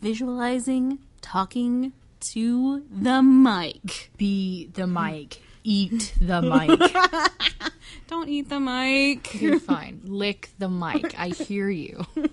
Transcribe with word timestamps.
visualizing 0.00 0.98
talking 1.20 1.92
to 2.20 2.84
the 2.90 3.22
mic. 3.22 4.10
Be 4.16 4.70
the 4.72 4.82
mm-hmm. 4.82 5.12
mic. 5.12 5.42
Eat 5.62 6.14
the 6.20 6.42
mic. 6.42 7.72
Don't 8.06 8.28
eat 8.28 8.48
the 8.48 8.60
mic. 8.60 9.40
You're 9.40 9.60
fine. 9.60 10.02
Lick 10.04 10.50
the 10.58 10.68
mic. 10.68 11.18
I 11.18 11.28
hear 11.28 11.70
you. 11.70 12.04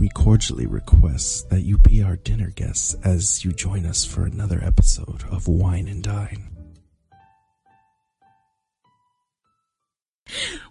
We 0.00 0.08
cordially 0.08 0.66
request 0.66 1.50
that 1.50 1.60
you 1.60 1.78
be 1.78 2.02
our 2.02 2.16
dinner 2.16 2.50
guests 2.50 2.94
as 3.04 3.44
you 3.44 3.52
join 3.52 3.86
us 3.86 4.04
for 4.04 4.24
another 4.24 4.60
episode 4.62 5.22
of 5.30 5.46
Wine 5.46 5.86
and 5.86 6.02
Dine. 6.02 6.53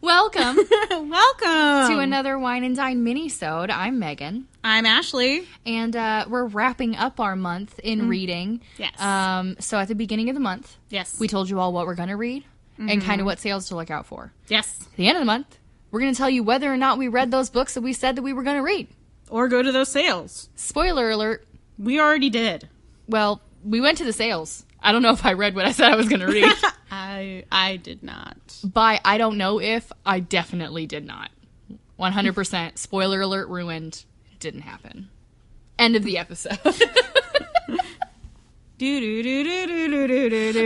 Welcome 0.02 0.58
Welcome 0.90 1.94
to 1.96 2.00
another 2.00 2.38
Wine 2.38 2.64
and 2.64 2.76
Dine 2.76 3.04
mini-sode. 3.04 3.70
I'm 3.70 4.00
Megan. 4.00 4.48
I'm 4.64 4.86
Ashley. 4.86 5.48
And 5.66 5.96
uh, 5.96 6.26
we're 6.28 6.46
wrapping 6.46 6.96
up 6.96 7.20
our 7.20 7.36
month 7.36 7.80
in 7.80 8.10
reading. 8.10 8.62
Yes. 8.78 9.00
Um, 9.02 9.56
so 9.60 9.78
at 9.80 9.88
the 9.88 9.96
beginning 9.96 10.30
of 10.30 10.36
the 10.36 10.40
month, 10.42 10.78
Yes. 10.90 11.20
we 11.20 11.28
told 11.28 11.50
you 11.50 11.60
all 11.60 11.72
what 11.74 11.86
we're 11.88 11.96
going 11.96 12.10
to 12.10 12.18
read 12.18 12.44
and 12.78 13.02
kind 13.02 13.22
of 13.22 13.26
what 13.26 13.40
sales 13.40 13.70
to 13.70 13.76
look 13.76 13.90
out 13.92 14.06
for. 14.06 14.34
yes. 14.48 14.80
At 14.92 14.96
the 14.98 15.08
end 15.08 15.18
of 15.18 15.22
the 15.22 15.26
month, 15.26 15.58
we're 15.92 16.00
going 16.02 16.14
to 16.14 16.18
tell 16.18 16.30
you 16.30 16.44
whether 16.44 16.72
or 16.72 16.78
not 16.78 16.98
we 16.98 17.08
read 17.08 17.32
those 17.32 17.50
books 17.50 17.76
that 17.76 17.82
we 17.82 17.94
said 17.94 18.16
that 18.18 18.24
we 18.24 18.34
were 18.34 18.44
going 18.44 18.58
to 18.58 18.64
read. 18.64 18.88
Or 19.30 19.48
go 19.48 19.62
to 19.62 19.72
those 19.72 19.90
sales. 19.90 20.50
Spoiler 20.56 21.10
alert. 21.12 21.46
We 21.80 22.00
already 22.00 22.30
did. 22.30 22.68
Well, 23.08 23.42
we 23.64 23.80
went 23.80 23.98
to 24.00 24.04
the 24.04 24.14
sales. 24.14 24.66
I 24.82 24.92
don't 24.92 25.02
know 25.02 25.12
if 25.12 25.26
I 25.26 25.34
read 25.34 25.56
what 25.56 25.66
I 25.66 25.72
said 25.72 25.92
I 25.92 25.96
was 25.96 26.10
going 26.10 26.20
to 26.20 26.28
read. 26.28 26.52
I 26.94 27.44
I 27.52 27.78
did 27.78 28.04
not. 28.04 28.38
By 28.64 29.00
I 29.04 29.18
don't 29.18 29.38
know 29.38 29.60
if 29.60 29.92
I 30.06 30.20
definitely 30.20 30.86
did 30.86 31.06
not. 31.06 31.32
100% 32.00 32.78
spoiler 32.78 33.22
alert 33.22 33.48
ruined. 33.48 34.06
Didn't 34.40 34.62
happen. 34.62 35.10
End 35.80 35.96
of 35.96 36.04
the 36.04 36.20
episode. 36.20 36.60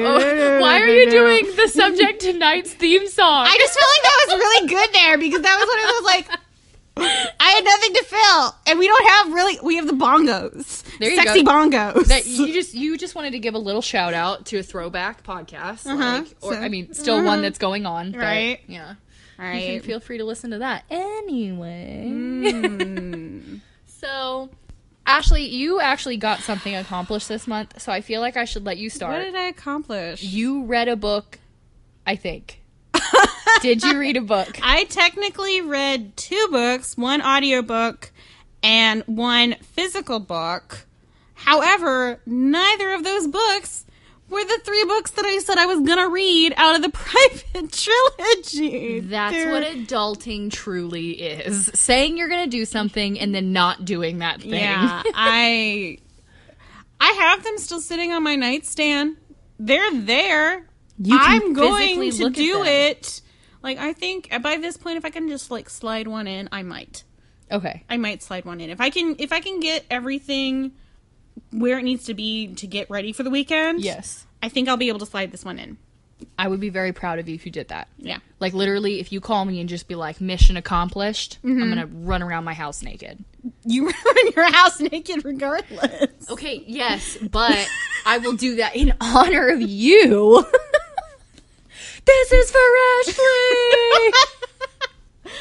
Oh, 0.06 0.60
why 0.60 0.82
are 0.82 0.88
you 0.88 1.10
doing 1.10 1.46
the 1.56 1.68
subject 1.70 2.22
tonight's 2.22 2.74
theme 2.74 3.08
song? 3.08 3.46
I 3.48 3.56
just 3.58 3.74
feel 3.74 3.88
like 3.94 4.04
that 4.04 4.26
was 4.28 4.38
really 4.40 4.68
good 4.68 4.94
there 4.94 5.18
because 5.18 5.42
that 5.42 5.58
was 5.58 5.68
one 5.70 5.80
of 5.80 5.88
those 5.94 6.04
like 6.04 6.28
I 7.48 7.52
had 7.52 7.64
nothing 7.64 7.94
to 7.94 8.04
fill, 8.04 8.56
and 8.68 8.80
we 8.80 8.88
don't 8.88 9.08
have 9.10 9.34
really. 9.34 9.58
We 9.64 9.76
have 9.78 9.88
the 9.88 9.94
bongos, 9.94 10.84
There 11.00 11.10
you 11.10 11.16
sexy 11.16 11.44
go. 11.44 11.52
bongos. 11.52 12.06
that 12.08 12.26
you 12.28 12.52
just 12.54 12.74
you 12.74 12.98
just 12.98 13.16
wanted 13.16 13.32
to 13.32 13.40
give 13.40 13.54
a 13.54 13.60
little 13.60 13.82
shout 13.82 14.14
out 14.14 14.46
to 14.48 14.58
a 14.58 14.64
throwback 14.64 15.24
podcast, 15.24 15.86
Uh-huh. 15.88 15.96
like, 16.24 16.28
or 16.42 16.54
So- 16.56 16.60
I 16.60 16.68
mean, 16.68 16.94
still 16.94 17.24
one 17.24 17.42
that's 17.42 17.58
going 17.58 17.86
on, 17.86 18.12
but, 18.12 18.20
Right. 18.20 18.60
Yeah, 18.68 18.96
All 19.40 19.46
you 19.46 19.62
can 19.62 19.72
right. 19.76 19.84
feel 19.84 20.00
free 20.00 20.18
to 20.18 20.26
listen 20.26 20.52
to 20.52 20.58
that 20.60 20.84
anyway. 20.90 22.12
so, 23.86 24.50
Ashley, 25.06 25.46
you 25.48 25.80
actually 25.80 26.18
got 26.18 26.42
something 26.42 26.76
accomplished 26.76 27.28
this 27.30 27.48
month, 27.48 27.82
so 27.82 27.92
I 27.92 28.02
feel 28.02 28.20
like 28.22 28.36
I 28.38 28.46
should 28.46 28.66
let 28.66 28.78
you 28.78 28.90
start. 28.90 29.14
What 29.18 29.24
did 29.24 29.36
I 29.36 29.44
accomplish? 29.44 30.22
You 30.24 30.66
read 30.66 30.88
a 30.90 30.96
book, 30.96 31.40
I 32.06 32.16
think. 32.18 32.62
Did 33.62 33.84
you 33.84 33.98
read 34.00 34.18
a 34.18 34.22
book? 34.22 34.60
I 34.62 34.86
technically 34.86 35.62
read 35.62 36.16
two 36.18 36.48
books, 36.52 36.96
one 36.98 37.22
audiobook 37.22 38.12
and 38.64 39.04
one 39.06 39.56
physical 39.62 40.20
book. 40.20 40.86
However, 41.34 42.20
neither 42.26 42.94
of 42.94 43.04
those 43.04 43.28
books 43.28 43.86
were 44.30 44.44
the 44.44 44.60
three 44.64 44.84
books 44.86 45.12
that 45.12 45.26
I 45.26 45.38
said 45.40 45.58
I 45.58 45.66
was 45.68 45.80
going 45.82 46.00
to 46.00 46.10
read 46.10 46.54
out 46.58 46.76
of 46.76 46.82
the 46.82 46.90
private 46.94 47.72
trilogy. 47.72 49.00
That's 49.00 49.34
They're- 49.34 49.52
what 49.52 49.64
adulting 49.64 50.52
truly 50.52 51.12
is. 51.12 51.70
Saying 51.74 52.18
you're 52.18 52.28
going 52.28 52.44
to 52.44 52.50
do 52.58 52.66
something 52.66 53.20
and 53.20 53.34
then 53.34 53.54
not 53.54 53.86
doing 53.86 54.20
that 54.20 54.42
thing. 54.42 54.54
Yeah, 54.56 55.04
I 55.14 55.98
I 57.00 57.12
have 57.12 57.44
them 57.44 57.58
still 57.58 57.80
sitting 57.80 58.12
on 58.12 58.24
my 58.24 58.36
nightstand. 58.36 59.18
They're 59.60 59.94
there. 59.94 60.67
You 61.00 61.18
I'm 61.20 61.54
going 61.54 62.12
to 62.12 62.30
do 62.30 62.64
it. 62.64 63.22
Like 63.64 63.78
I 63.78 63.94
think 63.94 64.30
by 64.42 64.58
this 64.58 64.78
point 64.78 64.98
if 64.98 65.06
I 65.06 65.10
can 65.10 65.28
just 65.28 65.52
like 65.52 65.70
slide 65.70 66.08
one 66.08 66.28
in, 66.28 66.50
I 66.52 66.64
might. 66.64 67.04
Okay. 67.52 67.84
I 67.90 67.98
might 67.98 68.22
slide 68.24 68.46
one 68.46 68.60
in. 68.62 68.70
If 68.70 68.82
I 68.82 68.90
can 68.90 69.16
if 69.20 69.32
I 69.32 69.40
can 69.40 69.60
get 69.60 69.86
everything 69.90 70.72
where 71.52 71.78
it 71.80 71.84
needs 71.84 72.06
to 72.06 72.14
be 72.14 72.54
to 72.56 72.68
get 72.68 72.90
ready 72.90 73.14
for 73.14 73.24
the 73.24 73.30
weekend. 73.30 73.82
Yes. 73.82 74.26
I 74.42 74.50
think 74.50 74.68
I'll 74.70 74.78
be 74.78 74.90
able 74.90 75.00
to 75.00 75.06
slide 75.06 75.32
this 75.32 75.46
one 75.46 75.60
in. 75.60 75.78
I 76.40 76.48
would 76.48 76.60
be 76.60 76.70
very 76.70 76.94
proud 76.94 77.20
of 77.20 77.30
you 77.30 77.36
if 77.36 77.46
you 77.46 77.52
did 77.52 77.68
that. 77.68 77.88
Yeah. 77.98 78.18
Like 78.40 78.54
literally, 78.54 79.00
if 79.00 79.12
you 79.12 79.22
call 79.22 79.46
me 79.46 79.60
and 79.60 79.70
just 79.70 79.88
be 79.88 79.94
like, 79.94 80.20
"Mission 80.20 80.58
accomplished," 80.58 81.38
Mm-hmm. 81.44 81.62
I'm 81.62 81.70
gonna 81.70 81.86
run 81.88 82.24
around 82.24 82.44
my 82.44 82.56
house 82.56 82.82
naked. 82.82 83.24
You 83.64 83.86
run 84.06 84.32
your 84.36 84.52
house 84.52 84.80
naked 84.80 85.24
regardless. 85.24 86.30
Okay, 86.30 86.64
yes, 86.66 87.18
but 87.22 87.70
I 88.06 88.18
will 88.18 88.34
do 88.34 88.56
that 88.56 88.76
in 88.76 88.94
honor 89.00 89.50
of 89.50 89.62
you. 89.62 90.44
this 92.08 92.32
is 92.32 92.52
for 92.52 92.58
Ashley. 93.00 94.14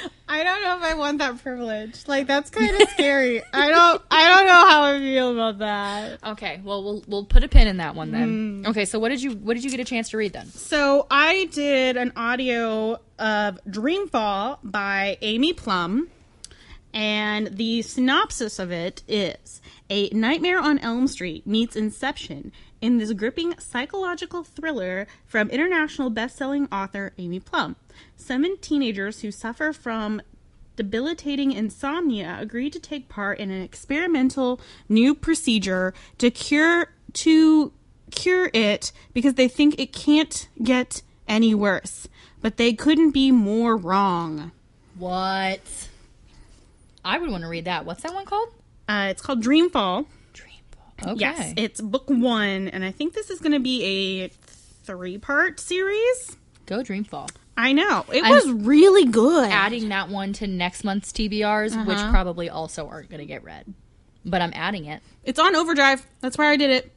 I 0.29 0.43
don't 0.43 0.63
know 0.63 0.77
if 0.77 0.83
I 0.83 0.95
want 0.95 1.19
that 1.19 1.41
privilege. 1.43 2.09
Like 2.09 2.27
that's 2.27 2.51
kind 2.51 2.81
of 2.83 2.89
scary. 2.91 3.43
I 3.53 3.71
don't 3.71 4.03
I 4.11 4.29
don't 4.29 4.47
know 4.47 4.69
how 4.69 4.83
I 4.85 4.99
feel 4.99 5.33
about 5.33 5.59
that. 5.59 6.25
okay, 6.33 6.61
well 6.65 6.83
we'll 6.83 7.05
we'll 7.07 7.25
put 7.25 7.45
a 7.45 7.49
pin 7.49 7.69
in 7.69 7.77
that 7.77 7.95
one 7.95 8.11
then. 8.11 8.65
Mm. 8.65 8.69
Okay, 8.71 8.85
so 8.85 8.99
what 8.99 9.11
did 9.11 9.23
you 9.23 9.33
what 9.33 9.55
did 9.55 9.63
you 9.65 9.71
get 9.71 9.79
a 9.81 9.85
chance 9.85 10.11
to 10.11 10.17
read 10.17 10.33
then? 10.33 10.47
So 10.47 11.07
I 11.11 11.49
did 11.53 11.97
an 11.97 12.13
audio 12.17 12.99
of 13.19 13.61
Dreamfall 13.69 14.59
by 14.65 15.17
Amy 15.23 15.53
Plum, 15.53 16.09
and 16.93 17.47
the 17.57 17.83
synopsis 17.83 18.59
of 18.59 18.73
it 18.73 19.03
is 19.07 19.61
a 19.89 20.09
Nightmare 20.11 20.59
on 20.59 20.81
Elm 20.81 21.07
Street 21.07 21.47
meets 21.47 21.77
Inception 21.77 22.51
in 22.87 22.99
this 22.99 23.13
gripping 23.15 23.53
psychological 23.59 24.45
thriller 24.45 25.09
from 25.27 25.51
international 25.51 26.09
best-selling 26.09 26.69
author 26.71 27.13
Amy 27.19 27.41
Plum. 27.41 27.75
Seven 28.15 28.57
teenagers 28.61 29.23
who 29.23 29.33
suffer 29.33 29.73
from 29.73 30.23
debilitating 30.77 31.51
insomnia 31.51 32.37
agree 32.39 32.71
to 32.71 32.79
take 32.79 33.09
part 33.09 33.41
in 33.41 33.51
an 33.51 33.61
experimental 33.61 34.61
new 34.89 35.17
procedure 35.17 35.95
to 36.19 36.31
cure 36.31 36.93
to 37.13 37.73
cure 38.13 38.51
it 38.55 38.93
because 39.13 39.35
they 39.35 39.49
think 39.49 39.75
it 39.81 39.93
can't 39.93 40.49
get 40.63 41.03
any 41.27 41.57
worse. 41.57 42.07
But 42.41 42.57
they 42.57 42.73
couldn't 42.73 43.11
be 43.11 43.33
more 43.33 43.77
wrong. 43.77 44.53
What? 44.97 45.89
I 47.05 47.19
would 47.19 47.31
want 47.31 47.43
to 47.43 47.49
read 47.49 47.65
that. 47.65 47.85
What's 47.85 48.05
that 48.05 48.15
one 48.15 48.27
called? 48.27 48.51
Uh, 48.89 49.09
it's 49.11 49.23
called 49.23 49.43
Dreamfall. 49.43 50.07
Okay. 51.03 51.15
Yes, 51.19 51.55
it's 51.57 51.81
book 51.81 52.09
one, 52.09 52.69
and 52.69 52.85
I 52.85 52.91
think 52.91 53.15
this 53.15 53.31
is 53.31 53.41
going 53.41 53.53
to 53.53 53.61
be 53.61 54.23
a 54.25 54.29
three-part 54.29 55.61
series. 55.61 56.37
Go 56.65 56.79
Dreamfall. 56.79 57.31
I 57.57 57.73
know 57.73 58.05
it 58.13 58.23
I'm 58.25 58.31
was 58.31 58.51
really 58.51 59.07
good. 59.07 59.51
Adding 59.51 59.89
that 59.89 60.09
one 60.09 60.33
to 60.35 60.47
next 60.47 60.85
month's 60.85 61.13
TBRs, 61.13 61.87
which 61.87 61.97
uh-huh. 61.97 62.11
probably 62.11 62.51
also 62.51 62.89
aren't 62.89 63.09
going 63.09 63.21
to 63.21 63.27
get 63.27 63.45
read. 63.45 63.73
But 64.25 64.43
I'm 64.43 64.53
adding 64.55 64.87
it. 64.87 65.03
It's 65.25 65.39
on 65.39 65.55
Overdrive. 65.55 66.05
That's 66.21 66.37
where 66.37 66.51
I 66.51 66.57
did 66.57 66.71
it. 66.71 66.93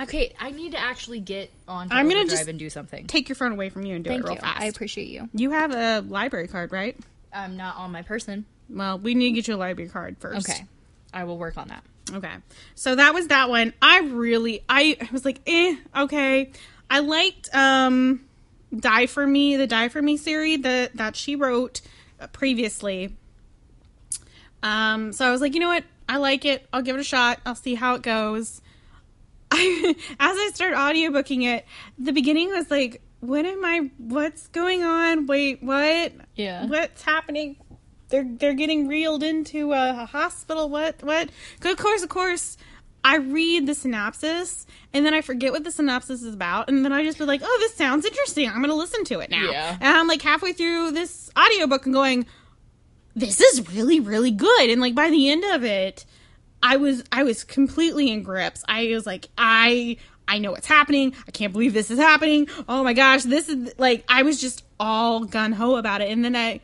Okay, 0.00 0.32
I 0.40 0.50
need 0.50 0.72
to 0.72 0.80
actually 0.80 1.20
get 1.20 1.50
on 1.68 1.88
I'm 1.90 2.08
gonna 2.08 2.20
Overdrive 2.20 2.38
just 2.38 2.48
and 2.48 2.58
do 2.58 2.70
something. 2.70 3.06
Take 3.06 3.28
your 3.28 3.36
phone 3.36 3.52
away 3.52 3.68
from 3.68 3.84
you 3.84 3.94
and 3.94 4.02
do 4.02 4.08
Thank 4.08 4.22
it 4.22 4.26
real 4.26 4.34
you. 4.36 4.40
fast. 4.40 4.60
I 4.60 4.64
appreciate 4.66 5.08
you. 5.08 5.28
you 5.34 5.50
have 5.50 5.72
a 5.74 6.00
library 6.00 6.48
card, 6.48 6.72
right? 6.72 6.96
I'm 7.32 7.58
not 7.58 7.76
on 7.76 7.92
my 7.92 8.00
person. 8.00 8.46
Well, 8.70 8.98
we 8.98 9.14
need 9.14 9.30
to 9.30 9.32
get 9.32 9.48
you 9.48 9.54
a 9.54 9.56
library 9.56 9.90
card 9.90 10.16
first. 10.18 10.48
Okay. 10.48 10.64
I 11.12 11.24
will 11.24 11.36
work 11.36 11.58
on 11.58 11.68
that. 11.68 11.84
Okay. 12.10 12.34
So 12.74 12.94
that 12.94 13.14
was 13.14 13.28
that 13.28 13.48
one. 13.48 13.72
I 13.80 14.00
really 14.00 14.64
I 14.68 14.96
was 15.12 15.24
like, 15.24 15.40
eh, 15.46 15.76
okay. 15.96 16.52
I 16.90 17.00
liked 17.00 17.54
um 17.54 18.24
Die 18.74 19.06
for 19.06 19.26
Me, 19.26 19.56
the 19.56 19.66
Die 19.66 19.88
for 19.88 20.02
Me 20.02 20.16
series 20.16 20.62
that 20.62 20.96
that 20.96 21.16
she 21.16 21.36
wrote 21.36 21.80
previously. 22.32 23.16
Um 24.62 25.12
so 25.12 25.26
I 25.26 25.30
was 25.30 25.40
like, 25.40 25.54
you 25.54 25.60
know 25.60 25.68
what? 25.68 25.84
I 26.08 26.16
like 26.16 26.44
it. 26.44 26.66
I'll 26.72 26.82
give 26.82 26.96
it 26.96 27.00
a 27.00 27.04
shot. 27.04 27.40
I'll 27.46 27.54
see 27.54 27.74
how 27.74 27.94
it 27.94 28.02
goes. 28.02 28.60
I 29.50 29.94
as 30.18 30.36
I 30.36 30.50
started 30.54 30.76
audiobooking 30.76 31.44
it, 31.44 31.66
the 31.98 32.12
beginning 32.12 32.50
was 32.50 32.70
like, 32.70 33.00
what 33.20 33.44
am 33.46 33.64
I 33.64 33.90
what's 33.98 34.48
going 34.48 34.82
on? 34.82 35.26
Wait, 35.26 35.62
what? 35.62 36.12
Yeah. 36.34 36.66
What's 36.66 37.02
happening? 37.02 37.56
They're 38.12 38.28
they're 38.28 38.54
getting 38.54 38.86
reeled 38.86 39.22
into 39.22 39.72
a, 39.72 40.06
hospital. 40.06 40.68
What 40.68 41.02
what? 41.02 41.30
Of 41.64 41.76
course, 41.78 42.02
of 42.02 42.08
course. 42.08 42.56
I 43.04 43.16
read 43.16 43.66
the 43.66 43.74
synopsis 43.74 44.64
and 44.92 45.04
then 45.04 45.12
I 45.12 45.22
forget 45.22 45.50
what 45.50 45.64
the 45.64 45.72
synopsis 45.72 46.22
is 46.22 46.34
about 46.34 46.68
and 46.68 46.84
then 46.84 46.92
I 46.92 47.02
just 47.02 47.18
be 47.18 47.24
like, 47.24 47.40
"Oh, 47.42 47.56
this 47.60 47.74
sounds 47.74 48.04
interesting. 48.04 48.48
I'm 48.48 48.58
going 48.58 48.68
to 48.68 48.76
listen 48.76 49.02
to 49.06 49.18
it 49.18 49.28
now." 49.28 49.50
Yeah. 49.50 49.76
And 49.80 49.96
I'm 49.96 50.06
like 50.06 50.22
halfway 50.22 50.52
through 50.52 50.92
this 50.92 51.28
audiobook 51.36 51.84
and 51.84 51.92
going, 51.92 52.26
"This 53.16 53.40
is 53.40 53.68
really 53.72 53.98
really 53.98 54.30
good." 54.30 54.70
And 54.70 54.80
like 54.80 54.94
by 54.94 55.10
the 55.10 55.30
end 55.30 55.42
of 55.42 55.64
it, 55.64 56.06
I 56.62 56.76
was 56.76 57.02
I 57.10 57.24
was 57.24 57.42
completely 57.42 58.08
in 58.10 58.22
grips. 58.22 58.62
I 58.68 58.92
was 58.94 59.04
like, 59.04 59.28
I 59.36 59.96
I 60.28 60.38
know 60.38 60.52
what's 60.52 60.68
happening. 60.68 61.14
I 61.26 61.30
can't 61.32 61.52
believe 61.52 61.74
this 61.74 61.90
is 61.90 61.98
happening. 61.98 62.48
Oh 62.68 62.84
my 62.84 62.92
gosh, 62.92 63.24
this 63.24 63.48
is 63.48 63.74
like 63.78 64.04
I 64.08 64.22
was 64.22 64.40
just 64.40 64.64
all 64.78 65.24
gun 65.24 65.52
ho 65.52 65.74
about 65.74 66.02
it. 66.02 66.10
And 66.10 66.24
then 66.24 66.36
I, 66.36 66.60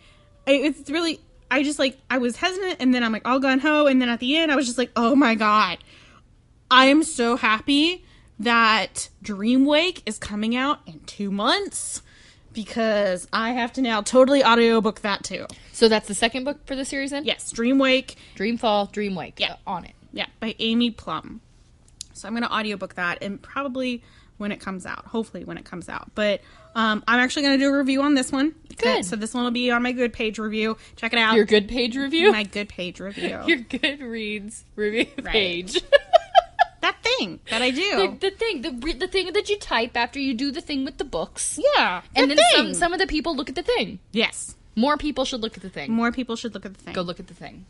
I 0.47 0.53
it's 0.53 0.89
really 0.89 1.19
I 1.51 1.63
just 1.63 1.79
like 1.79 1.99
I 2.11 2.19
was 2.19 2.37
hesitant, 2.37 2.77
and 2.81 2.95
then 2.95 3.03
I'm 3.03 3.13
like 3.13 3.27
all 3.27 3.41
gun 3.41 3.59
ho, 3.61 3.87
and 3.87 4.01
then 4.01 4.09
at 4.09 4.21
the 4.21 4.37
end 4.37 4.53
I 4.53 4.57
was 4.57 4.67
just 4.67 4.79
like, 4.79 4.91
oh 4.97 5.15
my 5.15 5.35
god, 5.35 5.79
I 6.71 6.87
am 6.87 7.03
so 7.03 7.37
happy 7.37 8.05
that 8.39 9.09
Dreamwake 9.23 10.03
is 10.07 10.19
coming 10.19 10.55
out 10.55 10.81
in 10.87 11.01
two 11.01 11.31
months 11.31 12.03
because 12.53 13.29
I 13.33 13.53
have 13.53 13.73
to 13.75 13.83
now 13.83 14.03
totally 14.03 14.45
audiobook 14.45 15.01
that 15.01 15.25
too. 15.25 15.47
So 15.73 15.89
that's 15.89 16.09
the 16.09 16.15
second 16.15 16.45
book 16.45 16.67
for 16.67 16.75
the 16.75 16.85
series 16.85 17.11
then? 17.11 17.25
Yes, 17.25 17.51
Dream 17.51 17.79
Dreamwake, 17.79 18.17
Dreamfall, 18.37 18.93
Dreamwake. 18.93 19.35
Yeah. 19.39 19.53
uh, 19.53 19.57
on 19.67 19.85
it. 19.85 19.93
yeah, 20.13 20.27
by 20.41 20.55
Amy 20.59 20.91
Plum. 20.91 21.41
So 22.19 22.29
I'm 22.29 22.35
gonna 22.35 22.49
audiobook 22.49 22.95
that 22.95 23.23
and 23.23 23.41
probably 23.41 24.03
when 24.39 24.53
it 24.53 24.61
comes 24.61 24.87
out. 24.87 25.07
Hopefully 25.07 25.45
when 25.45 25.59
it 25.59 25.65
comes 25.65 25.89
out. 25.89 26.11
But 26.15 26.41
um, 26.75 27.03
I'm 27.09 27.21
actually 27.21 27.43
gonna 27.43 27.59
do 27.59 27.73
a 27.73 27.79
review 27.79 28.03
on 28.03 28.15
this 28.15 28.33
one. 28.33 28.55
Good. 28.77 29.05
So 29.05 29.17
this 29.17 29.35
one 29.35 29.45
will 29.45 29.51
be 29.51 29.71
on 29.71 29.83
my 29.83 29.93
good 29.93 30.13
page 30.13 30.39
review. 30.39 30.77
Check 30.97 31.13
it 31.13 31.19
out. 31.19 31.35
Your 31.35 31.45
good 31.45 31.69
page 31.69 31.97
review? 31.97 32.31
my 32.33 32.45
good 32.45 32.69
page 32.69 33.01
review. 33.01 33.41
Your 33.47 33.59
good 33.59 34.01
reads 34.01 34.65
review 34.77 35.07
page. 35.25 35.81
that 36.81 36.97
thing 37.03 37.41
that 37.51 37.63
I 37.63 37.71
the, 37.71 37.77
do. 37.77 38.17
the 38.21 38.31
thing, 38.31 38.63
the 38.63 38.93
the 38.93 39.09
thing 39.09 39.33
that 39.33 39.49
you 39.49 39.59
type 39.59 39.97
after 39.97 40.19
you 40.19 40.35
do 40.35 40.51
the 40.51 40.61
thing 40.61 40.85
with 40.85 40.99
the 40.99 41.05
books. 41.05 41.59
yeah. 41.77 42.03
And 42.15 42.31
the 42.31 42.37
then 42.37 42.45
thing. 42.53 42.57
some 42.57 42.75
some 42.75 42.93
of 42.93 43.01
the 43.01 43.07
people 43.07 43.35
look 43.37 43.49
at 43.49 43.55
the 43.55 43.63
thing. 43.63 43.99
Yes. 44.13 44.55
More 44.77 44.97
people 44.97 45.25
should 45.25 45.41
look 45.41 45.57
at 45.57 45.63
the 45.63 45.69
thing. 45.71 45.91
More 45.91 46.13
people 46.13 46.37
should 46.37 46.55
look 46.55 46.65
at 46.65 46.75
the 46.75 46.81
thing. 46.81 46.95
Go 46.95 47.03
look 47.03 47.19
at 47.19 47.27
the 47.27 47.35
thing. 47.35 47.67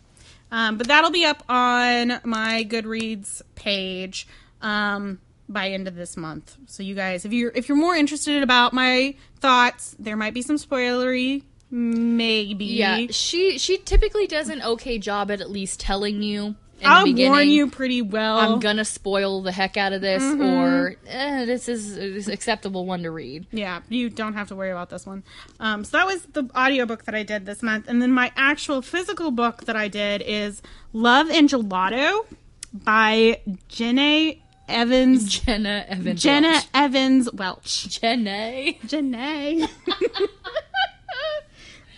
Um, 0.50 0.78
but 0.78 0.88
that'll 0.88 1.10
be 1.10 1.24
up 1.24 1.42
on 1.48 2.20
my 2.24 2.64
Goodreads 2.68 3.42
page 3.54 4.26
um, 4.62 5.20
by 5.48 5.70
end 5.70 5.88
of 5.88 5.94
this 5.94 6.16
month. 6.16 6.56
So 6.66 6.82
you 6.82 6.94
guys, 6.94 7.24
if 7.24 7.32
you're 7.32 7.52
if 7.54 7.68
you're 7.68 7.78
more 7.78 7.94
interested 7.94 8.42
about 8.42 8.72
my 8.72 9.14
thoughts, 9.40 9.94
there 9.98 10.16
might 10.16 10.34
be 10.34 10.42
some 10.42 10.56
spoilery, 10.56 11.42
maybe. 11.70 12.64
Yeah, 12.64 13.06
she 13.10 13.58
she 13.58 13.78
typically 13.78 14.26
does 14.26 14.48
an 14.48 14.62
okay 14.62 14.98
job 14.98 15.30
at 15.30 15.40
at 15.40 15.50
least 15.50 15.80
telling 15.80 16.22
you. 16.22 16.56
I'll 16.84 17.12
warn 17.12 17.48
you 17.48 17.68
pretty 17.70 18.02
well. 18.02 18.38
I'm 18.38 18.60
gonna 18.60 18.84
spoil 18.84 19.42
the 19.42 19.52
heck 19.52 19.76
out 19.76 19.92
of 19.92 20.00
this, 20.00 20.22
Mm-hmm. 20.22 20.42
or 20.42 20.94
eh, 21.06 21.44
this 21.44 21.68
is 21.68 21.96
is 21.96 22.28
acceptable 22.28 22.86
one 22.86 23.02
to 23.02 23.10
read. 23.10 23.46
yeah, 23.50 23.80
you 23.88 24.08
don't 24.10 24.34
have 24.34 24.48
to 24.48 24.54
worry 24.56 24.70
about 24.70 24.90
this 24.90 25.04
one. 25.06 25.22
Um, 25.60 25.84
so 25.84 25.96
that 25.98 26.06
was 26.06 26.22
the 26.32 26.48
audiobook 26.56 27.04
that 27.04 27.14
I 27.14 27.22
did 27.22 27.46
this 27.46 27.62
month. 27.62 27.86
And 27.88 28.00
then 28.00 28.12
my 28.12 28.32
actual 28.36 28.82
physical 28.82 29.30
book 29.30 29.64
that 29.64 29.76
I 29.76 29.88
did 29.88 30.22
is 30.22 30.62
Love 30.92 31.28
and 31.30 31.48
Gelato 31.48 32.26
by 32.72 33.40
Jenna 33.68 34.34
Evans. 34.68 35.28
Jenna 35.40 35.84
Evans. 35.88 36.22
Jenna 36.22 36.48
Welch. 36.48 36.66
Evans 36.74 37.32
Welch. 37.32 38.00
Jenna. 38.00 38.72
Janae. 38.86 39.68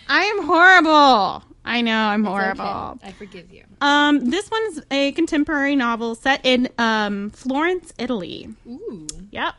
I 0.07 0.23
am 0.23 0.43
horrible. 0.43 1.43
I 1.63 1.81
know 1.81 1.95
I'm 1.95 2.23
horrible. 2.23 2.63
Okay, 2.63 3.07
I 3.07 3.11
forgive 3.11 3.51
you. 3.51 3.63
Um, 3.81 4.29
this 4.29 4.49
one's 4.49 4.81
a 4.89 5.11
contemporary 5.11 5.75
novel 5.75 6.15
set 6.15 6.41
in 6.43 6.69
um 6.77 7.29
Florence, 7.31 7.93
Italy. 7.97 8.49
Ooh. 8.67 9.07
Yep. 9.31 9.55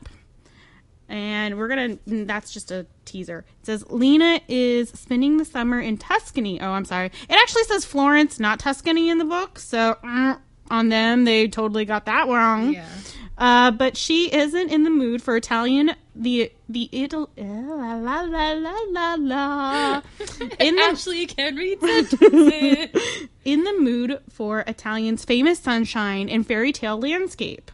And 1.08 1.58
we're 1.58 1.68
gonna. 1.68 1.98
That's 2.06 2.52
just 2.52 2.70
a 2.70 2.86
teaser. 3.04 3.44
It 3.60 3.66
says 3.66 3.84
Lena 3.90 4.40
is 4.48 4.88
spending 4.90 5.36
the 5.36 5.44
summer 5.44 5.80
in 5.80 5.98
Tuscany. 5.98 6.60
Oh, 6.60 6.70
I'm 6.70 6.84
sorry. 6.86 7.06
It 7.06 7.34
actually 7.34 7.64
says 7.64 7.84
Florence, 7.84 8.40
not 8.40 8.58
Tuscany 8.58 9.10
in 9.10 9.18
the 9.18 9.24
book. 9.24 9.58
So 9.58 9.96
mm, 10.02 10.40
on 10.70 10.88
them, 10.88 11.24
they 11.24 11.48
totally 11.48 11.84
got 11.84 12.06
that 12.06 12.28
wrong. 12.28 12.72
Yeah. 12.72 12.86
Uh, 13.36 13.70
but 13.70 13.96
she 13.96 14.32
isn't 14.32 14.70
in 14.70 14.84
the 14.84 14.90
mood 14.90 15.22
for 15.22 15.36
Italian. 15.36 15.94
The 16.14 16.52
the 16.68 16.90
Ital 16.92 17.30
eh, 17.38 17.42
la 17.44 17.94
la 17.94 18.20
la 18.20 18.52
la 18.52 18.74
la 18.90 19.14
la. 19.18 20.02
In 20.60 20.76
the 20.76 20.82
Actually, 20.82 21.20
you 21.20 21.26
can 21.26 21.56
read 21.56 21.80
sentences. 21.80 23.28
in 23.44 23.64
the 23.64 23.72
mood 23.78 24.20
for 24.28 24.60
Italian's 24.60 25.24
famous 25.24 25.58
sunshine 25.58 26.28
and 26.28 26.46
fairy 26.46 26.70
tale 26.72 26.98
landscape. 27.00 27.70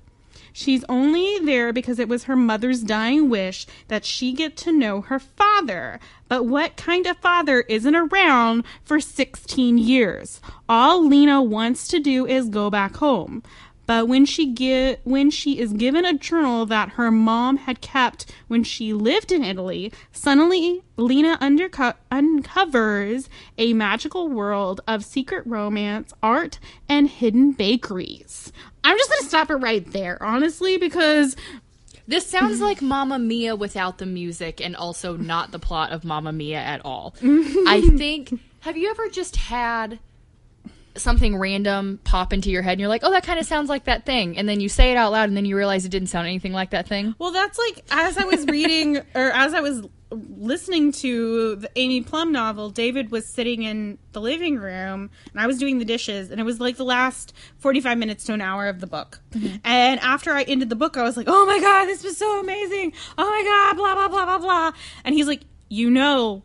She's 0.53 0.85
only 0.89 1.39
there 1.45 1.73
because 1.73 1.99
it 2.01 2.09
was 2.09 2.25
her 2.25 2.35
mother's 2.35 2.83
dying 2.83 3.29
wish 3.29 3.67
that 3.89 4.05
she 4.05 4.33
get 4.33 4.57
to 4.59 4.73
know 4.73 5.03
her 5.03 5.19
father. 5.21 6.01
But 6.27 6.47
what 6.47 6.77
kind 6.77 7.07
of 7.07 7.17
father 7.19 7.61
isn't 7.69 7.95
around 7.95 8.65
for 8.83 8.99
16 8.99 9.79
years? 9.79 10.41
All 10.69 11.07
Lena 11.07 11.41
wants 11.43 11.87
to 11.89 12.01
do 12.01 12.27
is 12.27 12.49
go 12.49 12.71
back 12.71 12.97
home. 12.97 13.43
But 13.89 14.07
when 14.07 14.27
she 14.27 14.53
get 14.53 15.01
when 15.05 15.31
she 15.31 15.59
is 15.59 15.73
given 15.73 16.05
a 16.05 16.13
journal 16.13 16.67
that 16.67 16.91
her 16.91 17.11
mom 17.11 17.57
had 17.57 17.81
kept 17.81 18.31
when 18.47 18.63
she 18.63 18.93
lived 18.93 19.33
in 19.33 19.43
Italy, 19.43 19.91
suddenly 20.13 20.83
Lena 20.99 21.39
underco- 21.41 21.95
uncovers 22.11 23.31
a 23.57 23.73
magical 23.73 24.29
world 24.29 24.83
of 24.87 25.07
secret 25.07 25.47
romance, 25.47 26.13
art, 26.23 26.59
and 26.87 27.09
hidden 27.09 27.53
bakeries. 27.53 28.53
I'm 28.85 28.99
just 28.99 29.09
gonna 29.11 29.29
stop 29.29 29.51
it 29.51 29.55
right 29.55 29.91
there, 29.91 30.23
honestly, 30.23 30.77
because 30.77 31.35
This 32.07 32.27
sounds 32.27 32.61
like 32.61 32.83
Mamma 32.83 33.19
Mia 33.19 33.57
without 33.57 33.97
the 33.97 34.07
music 34.07 34.61
and 34.61 34.77
also 34.77 35.17
not 35.17 35.51
the 35.51 35.59
plot 35.59 35.93
of 35.93 36.05
Mamma 36.05 36.33
Mia 36.33 36.59
at 36.59 36.85
all. 36.85 37.15
I 37.23 37.83
think. 37.97 38.39
Have 38.61 38.77
you 38.77 38.91
ever 38.91 39.09
just 39.09 39.37
had 39.37 39.99
something 40.97 41.37
random 41.37 42.01
pop 42.05 42.33
into 42.33 42.51
your 42.51 42.63
head 42.63 42.73
and 42.73 42.81
you're 42.81 42.89
like, 42.89 43.05
oh, 43.05 43.11
that 43.11 43.25
kind 43.25 43.39
of 43.39 43.47
sounds 43.47 43.69
like 43.69 43.85
that 43.85 44.07
thing? 44.07 44.37
And 44.37 44.49
then 44.49 44.61
you 44.61 44.69
say 44.69 44.91
it 44.91 44.97
out 44.97 45.13
loud 45.13 45.29
and 45.29 45.37
then 45.37 45.45
you 45.45 45.57
realize 45.57 45.85
it 45.85 45.91
didn't 45.91 46.09
sound 46.09 46.27
anything 46.27 46.53
like 46.53 46.71
that 46.71 46.89
thing? 46.89 47.15
Well, 47.19 47.33
that's 47.33 47.59
like 47.59 47.85
as 47.91 48.19
I 48.19 48.25
was 48.25 48.47
reading 48.47 48.97
or 49.15 49.31
as 49.31 49.55
I 49.55 49.61
was 49.61 49.87
listening 50.11 50.91
to 50.91 51.57
the 51.57 51.71
Amy 51.77 52.01
Plum 52.01 52.33
novel, 52.33 52.71
David 52.71 53.11
was 53.11 53.27
sitting 53.27 53.63
in 53.63 53.99
the 54.13 54.21
living 54.21 54.57
room 54.57 55.11
and 55.33 55.41
I 55.41 55.47
was 55.47 55.59
doing 55.59 55.79
the 55.79 55.85
dishes 55.85 56.31
and 56.31 56.41
it 56.41 56.45
was 56.45 56.61
like 56.61 56.77
the 56.77 56.85
last 56.85 57.35
45 57.59 57.99
minutes 57.99 58.25
to 58.25 58.33
an 58.33 58.41
hour 58.41 58.69
of 58.69 58.81
the 58.81 58.87
book. 58.87 59.21
Mm-hmm. 59.33 59.57
And 59.65 60.01
after 60.01 60.33
I 60.33 60.43
ended 60.43 60.71
the 60.71 60.77
book, 60.77 60.97
I 60.97 61.03
was 61.03 61.17
like, 61.17 61.27
"Oh 61.29 61.47
my 61.47 61.61
god, 61.61 61.87
this 61.87 62.03
was 62.03 62.17
so 62.17 62.41
amazing. 62.41 62.93
Oh 63.17 63.29
my 63.29 63.43
god, 63.45 63.77
blah 63.77 63.95
blah 63.95 64.09
blah 64.09 64.25
blah 64.25 64.39
blah." 64.39 64.73
And 65.05 65.15
he's 65.15 65.27
like, 65.27 65.43
"You 65.69 65.91
know, 65.91 66.43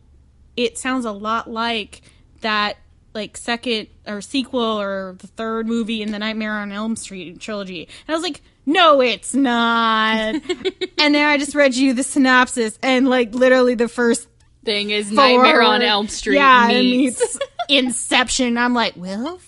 it 0.56 0.78
sounds 0.78 1.04
a 1.04 1.12
lot 1.12 1.50
like 1.50 2.02
that 2.40 2.76
like 3.14 3.36
second 3.36 3.88
or 4.06 4.20
sequel 4.20 4.80
or 4.80 5.16
the 5.18 5.28
third 5.28 5.66
movie 5.66 6.02
in 6.02 6.12
the 6.12 6.18
Nightmare 6.18 6.52
on 6.52 6.72
Elm 6.72 6.96
Street 6.96 7.40
trilogy. 7.40 7.88
And 8.06 8.14
I 8.14 8.16
was 8.16 8.22
like, 8.22 8.42
no, 8.66 9.00
it's 9.00 9.34
not. 9.34 10.34
and 10.98 11.14
then 11.14 11.28
I 11.28 11.38
just 11.38 11.54
read 11.54 11.74
you 11.74 11.92
the 11.94 12.02
synopsis 12.02 12.78
and 12.82 13.08
like 13.08 13.34
literally 13.34 13.74
the 13.74 13.88
first 13.88 14.28
Thing 14.64 14.90
is 14.90 15.12
Nightmare 15.12 15.62
on 15.62 15.82
Elm 15.82 16.08
Street 16.08 16.36
yeah, 16.36 16.68
meets. 16.68 17.20
meets 17.20 17.38
Inception. 17.68 18.56
I'm 18.56 18.72
like, 18.72 18.94
well, 18.96 19.38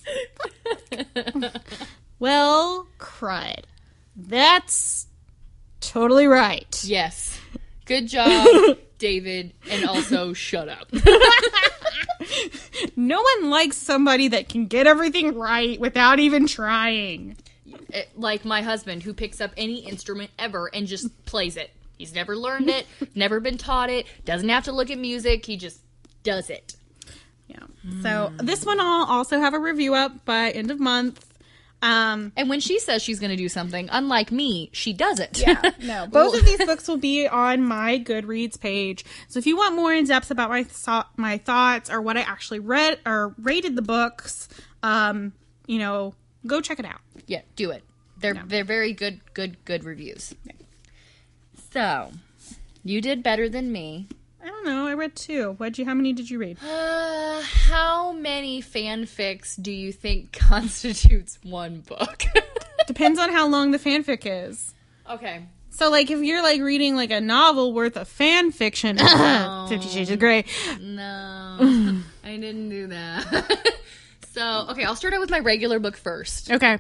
well, 2.19 2.87
crud. 2.99 3.63
That's 4.15 5.07
totally 5.81 6.27
right. 6.27 6.83
yes. 6.85 7.39
Good 7.87 8.09
job, 8.09 8.77
David, 8.99 9.55
and 9.71 9.89
also 9.89 10.35
shut 10.35 10.69
up. 10.69 10.91
No 12.97 13.23
one 13.23 13.51
likes 13.51 13.77
somebody 13.77 14.29
that 14.29 14.49
can 14.49 14.67
get 14.67 14.87
everything 14.87 15.35
right 15.37 15.79
without 15.81 16.19
even 16.19 16.47
trying. 16.47 17.37
It- 17.91 18.11
like 18.17 18.45
my 18.45 18.63
husband 18.63 19.03
who 19.03 19.13
picks 19.15 19.41
up 19.41 19.53
any 19.57 19.81
instrument 19.81 20.31
ever 20.39 20.71
and 20.73 20.87
just 20.87 21.25
plays 21.27 21.57
it. 21.57 21.71
He's 21.99 22.15
never 22.15 22.37
learned 22.37 22.69
it, 22.69 22.87
never 23.15 23.41
been 23.41 23.57
taught 23.59 23.91
it, 23.91 24.07
doesn't 24.25 24.49
have 24.49 24.65
to 24.65 24.73
look 24.73 24.91
at 24.91 24.99
music, 24.99 25.47
he 25.47 25.57
just 25.57 25.81
does 26.23 26.51
it. 26.51 26.77
Yeah. 27.49 27.61
So 28.03 28.33
this 28.39 28.67
one 28.67 28.81
I'll 28.81 29.07
also 29.07 29.39
have 29.39 29.55
a 29.55 29.59
review 29.59 29.95
up 29.95 30.25
by 30.25 30.51
end 30.51 30.71
of 30.71 30.81
month. 30.81 31.25
Um, 31.87 32.33
And 32.37 32.49
when 32.51 32.59
she 32.61 32.79
says 32.81 33.03
she's 33.03 33.21
going 33.21 33.31
to 33.31 33.37
do 33.37 33.49
something, 33.49 33.89
unlike 33.93 34.33
me, 34.33 34.71
she 34.73 34.93
does 34.93 35.21
it. 35.21 35.39
Yeah. 35.39 35.61
No, 35.81 36.07
both 36.07 36.37
of 36.37 36.45
these 36.45 36.59
books 36.65 36.89
will 36.89 36.97
be 36.97 37.29
on 37.29 37.63
my 37.63 37.99
Goodreads 37.99 38.59
page. 38.59 39.05
So 39.29 39.39
if 39.39 39.47
you 39.47 39.57
want 39.57 39.77
more 39.77 39.93
in 39.95 40.05
depth 40.05 40.31
about 40.31 40.51
my 40.51 40.63
th- 40.65 41.07
my 41.17 41.39
thoughts 41.39 41.89
or 41.91 42.01
what 42.01 42.17
I 42.17 42.23
actually 42.23 42.59
read 42.59 42.99
or 43.07 43.35
rated 43.41 43.77
the 43.77 43.83
books, 43.83 44.49
um, 44.83 45.33
you 45.67 45.79
know, 45.79 46.15
go 46.47 46.61
check 46.61 46.79
it 46.81 46.85
out. 46.87 47.01
yeah, 47.27 47.43
do 47.55 47.71
it. 47.71 47.85
They're 48.19 48.35
they're 48.47 48.65
very 48.65 48.93
good 48.93 49.21
good 49.35 49.63
good 49.65 49.85
reviews. 49.85 50.35
So, 51.73 52.13
you 52.85 53.01
did 53.01 53.23
better 53.23 53.49
than 53.49 53.71
me. 53.71 54.09
I 54.47 54.49
don't 54.49 54.65
know. 54.65 54.87
I 54.87 54.95
read 54.95 55.17
two. 55.17 55.55
What'd 55.55 55.77
you? 55.77 55.85
How 55.85 55.95
many 55.95 56.13
did 56.13 56.31
you 56.31 56.39
read? 56.39 56.59
Uh, 56.63 57.41
how 57.43 58.13
many 58.13 58.63
fanfics 58.63 59.61
do 59.61 59.73
you 59.73 59.91
think 59.93 60.31
constitutes 60.39 61.37
one 61.43 61.81
book? 61.81 62.23
Depends 62.87 63.19
on 63.19 63.33
how 63.33 63.49
long 63.49 63.73
the 63.73 63.79
fanfic 63.79 64.21
is. 64.25 64.73
okay. 65.11 65.43
So, 65.71 65.91
like, 65.91 66.11
if 66.13 66.21
you're 66.23 66.43
like 66.45 66.61
reading 66.63 66.95
like 66.95 67.11
a 67.11 67.21
novel 67.21 67.73
worth 67.75 67.97
of 67.97 68.07
fan 68.09 68.53
fiction, 68.53 68.97
Fifty 69.69 69.89
Shades 69.89 70.11
of 70.13 70.21
Grey, 70.21 70.45
No, 70.81 71.59
I 72.25 72.37
didn't 72.37 72.69
do 72.71 72.87
that. 72.87 73.75
so, 74.33 74.67
okay, 74.71 74.85
I'll 74.85 74.97
start 74.97 75.13
out 75.13 75.21
with 75.21 75.29
my 75.31 75.41
regular 75.41 75.79
book 75.81 75.97
first. 75.97 76.51
okay, 76.53 76.79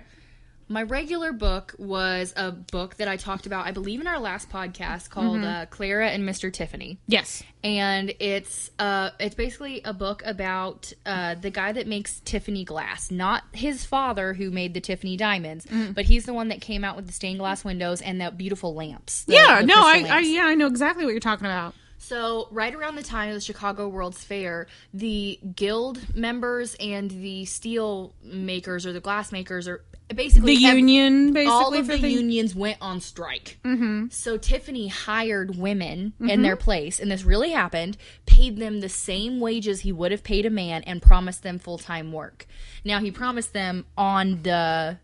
My 0.68 0.82
regular 0.82 1.32
book 1.32 1.74
was 1.78 2.34
a 2.36 2.50
book 2.50 2.96
that 2.96 3.06
I 3.06 3.16
talked 3.16 3.46
about, 3.46 3.66
I 3.66 3.70
believe, 3.70 4.00
in 4.00 4.08
our 4.08 4.18
last 4.18 4.50
podcast 4.50 5.10
called 5.10 5.44
uh, 5.44 5.66
Clara 5.66 6.08
and 6.10 6.28
Mr. 6.28 6.52
Tiffany. 6.52 6.98
Yes. 7.06 7.44
and 7.62 8.12
it's 8.18 8.70
uh 8.78 9.10
it's 9.20 9.34
basically 9.36 9.80
a 9.84 9.92
book 9.92 10.22
about 10.24 10.92
uh 11.04 11.34
the 11.36 11.50
guy 11.50 11.70
that 11.72 11.86
makes 11.86 12.18
Tiffany 12.24 12.64
glass, 12.64 13.10
not 13.12 13.44
his 13.52 13.84
father 13.84 14.34
who 14.34 14.50
made 14.50 14.74
the 14.74 14.80
Tiffany 14.80 15.16
diamonds, 15.16 15.66
but 15.94 16.04
he's 16.06 16.24
the 16.26 16.34
one 16.34 16.48
that 16.48 16.60
came 16.60 16.82
out 16.82 16.96
with 16.96 17.06
the 17.06 17.12
stained 17.12 17.38
glass 17.38 17.64
windows 17.64 18.02
and 18.02 18.20
the 18.20 18.30
beautiful 18.32 18.74
lamps. 18.74 19.22
the- 19.24 19.34
Yeah. 19.34 19.60
the 19.60 19.66
no. 19.68 19.74
I, 19.76 20.06
I. 20.10 20.18
Yeah. 20.20 20.46
I 20.46 20.54
know 20.56 20.66
exactly 20.66 21.04
what 21.04 21.12
you're 21.12 21.20
talking 21.20 21.46
about. 21.46 21.74
So, 21.98 22.46
right 22.50 22.74
around 22.74 22.96
the 22.96 23.02
time 23.02 23.30
of 23.30 23.34
the 23.36 23.40
Chicago 23.40 23.88
World's 23.88 24.22
Fair, 24.22 24.66
the 24.92 25.40
guild 25.56 26.14
members 26.14 26.76
and 26.78 27.10
the 27.10 27.46
steel 27.46 28.14
makers 28.22 28.84
or 28.84 28.92
the 28.92 29.00
glass 29.00 29.32
makers 29.32 29.66
or 29.66 29.82
basically 30.14 30.56
The 30.56 30.66
ev- 30.66 30.76
union, 30.76 31.32
basically, 31.32 31.52
all 31.52 31.74
of 31.74 31.86
for 31.86 31.92
the 31.92 31.98
things- 31.98 32.20
unions 32.20 32.54
went 32.54 32.78
on 32.80 33.00
strike. 33.00 33.58
Mm-hmm. 33.64 34.06
So 34.10 34.36
Tiffany 34.36 34.88
hired 34.88 35.56
women 35.56 36.12
in 36.20 36.42
their 36.42 36.56
place, 36.56 37.00
and 37.00 37.10
this 37.10 37.24
really 37.24 37.50
happened. 37.50 37.96
Paid 38.26 38.56
them 38.58 38.80
the 38.80 38.88
same 38.88 39.40
wages 39.40 39.80
he 39.80 39.92
would 39.92 40.12
have 40.12 40.22
paid 40.22 40.46
a 40.46 40.50
man, 40.50 40.82
and 40.84 41.02
promised 41.02 41.42
them 41.42 41.58
full 41.58 41.78
time 41.78 42.12
work. 42.12 42.46
Now 42.84 43.00
he 43.00 43.10
promised 43.10 43.52
them 43.52 43.84
on 43.96 44.42
the 44.42 44.98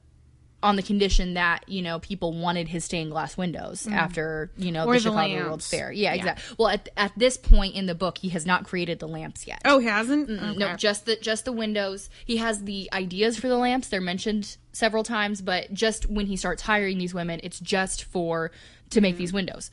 on 0.63 0.77
the 0.77 0.83
condition 0.83 1.35
that 1.35 1.69
you 1.69 1.83
know 1.83 1.99
people 1.99 2.33
wanted 2.33 2.69
his 2.69 2.85
stained 2.85 3.11
glass 3.11 3.37
windows 3.37 3.87
after 3.89 4.51
you 4.57 4.71
know 4.71 4.87
Mm. 4.87 4.89
Or 4.89 4.93
the 4.95 4.99
the 4.99 5.03
Chicago 5.11 5.17
lamps. 5.35 5.45
World's 5.47 5.69
Fair. 5.69 5.93
Yeah, 5.93 6.11
Yeah. 6.11 6.15
exactly. 6.19 6.57
Well, 6.59 6.69
at 6.69 6.89
at 6.97 7.13
this 7.17 7.37
point 7.37 7.75
in 7.75 7.87
the 7.87 7.95
book, 7.95 8.19
he 8.19 8.29
has 8.31 8.47
not 8.47 8.65
created 8.65 8.99
the 8.99 9.09
lamps 9.09 9.47
yet. 9.47 9.63
Oh, 9.65 9.79
he 9.79 9.87
hasn't. 9.87 10.31
Okay. 10.31 10.57
No, 10.57 10.77
just 10.77 11.07
the 11.07 11.17
just 11.17 11.45
the 11.45 11.53
windows. 11.53 12.09
He 12.25 12.37
has 12.39 12.65
the 12.65 12.89
ideas 12.93 13.39
for 13.39 13.49
the 13.49 13.57
lamps. 13.57 13.89
They're 13.89 14.01
mentioned 14.01 14.57
several 14.73 15.03
times, 15.05 15.43
but 15.43 15.73
just 15.75 16.09
when 16.09 16.27
he 16.27 16.37
starts 16.37 16.63
hiring 16.63 16.99
these 16.99 17.13
women, 17.15 17.41
it's 17.43 17.59
just 17.61 18.05
for 18.05 18.51
to 18.91 19.01
make 19.01 19.17
these 19.17 19.33
windows. 19.33 19.71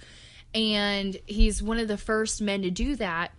And 0.56 1.16
he's 1.28 1.62
one 1.62 1.78
of 1.78 1.88
the 1.88 1.98
first 1.98 2.42
men 2.42 2.64
to 2.64 2.72
do 2.72 2.96
that. 2.96 3.32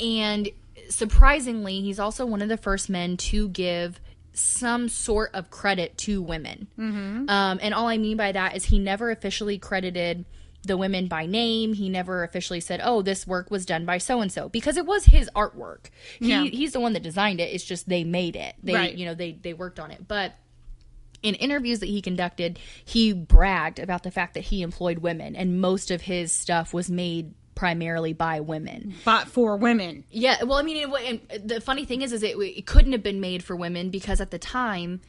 And 0.00 0.48
surprisingly, 0.88 1.80
he's 1.82 2.00
also 2.00 2.26
one 2.26 2.42
of 2.42 2.48
the 2.48 2.56
first 2.56 2.88
men 2.90 3.16
to 3.18 3.48
give 3.48 4.00
some 4.38 4.88
sort 4.88 5.34
of 5.34 5.50
credit 5.50 5.96
to 5.98 6.20
women. 6.22 6.68
Um, 6.78 7.58
and 7.62 7.72
all 7.74 7.88
I 7.88 7.96
mean 7.98 8.16
by 8.16 8.32
that 8.32 8.56
is 8.56 8.64
he 8.66 8.78
never 8.78 9.10
officially 9.10 9.58
credited 9.58 10.24
the 10.62 10.76
women 10.76 11.06
by 11.06 11.26
name. 11.26 11.74
He 11.74 11.88
never 11.88 12.24
officially 12.24 12.60
said, 12.60 12.80
"Oh, 12.82 13.00
this 13.00 13.26
work 13.26 13.50
was 13.50 13.64
done 13.64 13.84
by 13.86 13.98
so 13.98 14.20
and 14.20 14.32
so," 14.32 14.48
because 14.48 14.76
it 14.76 14.84
was 14.84 15.04
his 15.06 15.30
artwork. 15.36 15.86
He, 16.18 16.28
Yeah. 16.30 16.42
He's 16.44 16.72
the 16.72 16.80
one 16.80 16.92
that 16.94 17.02
designed 17.02 17.40
it. 17.40 17.52
It's 17.54 17.64
just 17.64 17.88
they 17.88 18.02
made 18.04 18.34
it. 18.36 18.54
They, 18.62 18.74
Right. 18.74 18.94
you 18.94 19.06
know, 19.06 19.14
they 19.14 19.32
they 19.32 19.54
worked 19.54 19.78
on 19.78 19.90
it. 19.92 20.06
But 20.08 20.34
in 21.22 21.34
interviews 21.36 21.78
that 21.80 21.86
he 21.88 22.02
conducted, 22.02 22.58
he 22.84 23.12
bragged 23.12 23.78
about 23.78 24.02
the 24.02 24.10
fact 24.10 24.34
that 24.34 24.44
he 24.44 24.60
employed 24.62 24.98
women, 24.98 25.34
and 25.36 25.60
most 25.60 25.90
of 25.90 26.02
his 26.02 26.30
stuff 26.32 26.74
was 26.74 26.90
made 26.90 27.32
primarily 27.56 28.12
by 28.12 28.38
women. 28.38 28.94
But 29.04 29.26
for 29.26 29.56
women. 29.56 30.04
Yeah, 30.12 30.44
well, 30.44 30.58
I 30.58 30.62
mean, 30.62 30.76
it, 30.76 31.20
and 31.32 31.48
the 31.48 31.60
funny 31.60 31.84
thing 31.84 32.02
is, 32.02 32.12
is 32.12 32.22
it, 32.22 32.36
it 32.38 32.66
couldn't 32.66 32.92
have 32.92 33.02
been 33.02 33.20
made 33.20 33.42
for 33.42 33.56
women 33.56 33.90
because 33.90 34.20
at 34.20 34.30
the 34.30 34.38
time, 34.38 35.00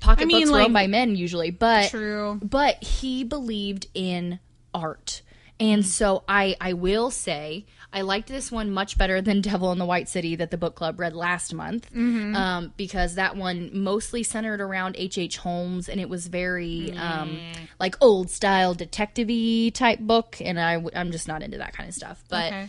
pocketbooks 0.00 0.34
mean, 0.34 0.48
were 0.48 0.58
like- 0.58 0.64
owned 0.64 0.74
by 0.74 0.88
men 0.88 1.14
usually. 1.14 1.50
But 1.52 1.90
True. 1.90 2.40
but 2.42 2.82
he 2.82 3.22
believed 3.22 3.86
in 3.94 4.40
art, 4.74 5.22
and 5.60 5.84
mm. 5.84 5.86
so 5.86 6.24
I 6.26 6.56
I 6.60 6.72
will 6.72 7.12
say 7.12 7.66
I 7.92 8.02
liked 8.02 8.28
this 8.28 8.52
one 8.52 8.70
much 8.70 8.96
better 8.96 9.20
than 9.20 9.40
Devil 9.40 9.72
in 9.72 9.78
the 9.78 9.84
White 9.84 10.08
City 10.08 10.36
that 10.36 10.50
the 10.52 10.56
book 10.56 10.76
club 10.76 11.00
read 11.00 11.12
last 11.14 11.52
month, 11.52 11.88
um, 11.94 12.72
because 12.76 13.16
that 13.16 13.36
one 13.36 13.70
mostly 13.72 14.22
centered 14.22 14.60
around 14.60 14.94
H. 14.96 15.18
H. 15.18 15.36
Holmes, 15.38 15.88
and 15.88 16.00
it 16.00 16.08
was 16.08 16.28
very 16.28 16.92
um, 16.96 17.36
like 17.80 17.96
old 18.00 18.30
style 18.30 18.74
detective 18.74 19.28
type 19.74 19.98
book, 19.98 20.36
and 20.40 20.58
I 20.60 20.74
w- 20.74 20.92
I'm 20.94 21.10
just 21.10 21.26
not 21.26 21.42
into 21.42 21.58
that 21.58 21.72
kind 21.72 21.88
of 21.88 21.94
stuff, 21.94 22.22
but 22.28 22.46
Okay. 22.52 22.68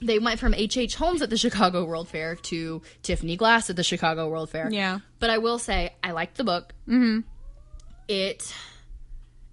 they 0.00 0.18
went 0.20 0.38
from 0.38 0.54
H.H. 0.54 0.76
H. 0.76 0.94
Holmes 0.94 1.20
at 1.20 1.30
the 1.30 1.36
Chicago 1.36 1.84
World 1.84 2.08
Fair 2.08 2.36
to 2.36 2.82
Tiffany 3.02 3.36
Glass 3.36 3.70
at 3.70 3.76
the 3.76 3.82
Chicago 3.82 4.28
World 4.28 4.50
Fair. 4.50 4.68
Yeah. 4.70 5.00
But 5.18 5.30
I 5.30 5.38
will 5.38 5.58
say 5.58 5.94
I 6.04 6.12
liked 6.12 6.36
the 6.36 6.44
book. 6.44 6.72
Mm-hmm. 6.86 7.20
It 8.08 8.54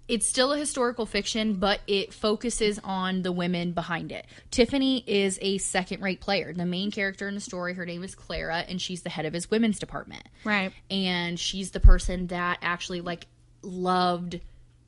it's 0.06 0.26
still 0.28 0.52
a 0.52 0.58
historical 0.58 1.06
fiction, 1.06 1.54
but 1.54 1.80
it 1.86 2.12
focuses 2.12 2.78
on 2.84 3.22
the 3.22 3.32
women 3.32 3.72
behind 3.72 4.12
it. 4.12 4.26
Tiffany 4.50 5.02
is 5.06 5.38
a 5.40 5.58
second 5.58 6.02
rate 6.02 6.20
player. 6.20 6.52
The 6.52 6.66
main 6.66 6.90
character 6.90 7.26
in 7.26 7.34
the 7.34 7.40
story, 7.40 7.74
her 7.74 7.86
name 7.86 8.04
is 8.04 8.14
Clara, 8.14 8.58
and 8.68 8.80
she's 8.80 9.02
the 9.02 9.10
head 9.10 9.24
of 9.24 9.32
his 9.32 9.50
women's 9.50 9.78
department 9.78 10.24
Right. 10.44 10.72
and 10.90 11.40
she's 11.40 11.70
the 11.70 11.80
person 11.80 12.26
that 12.28 12.58
actually 12.60 13.00
like 13.00 13.26
loved 13.62 14.40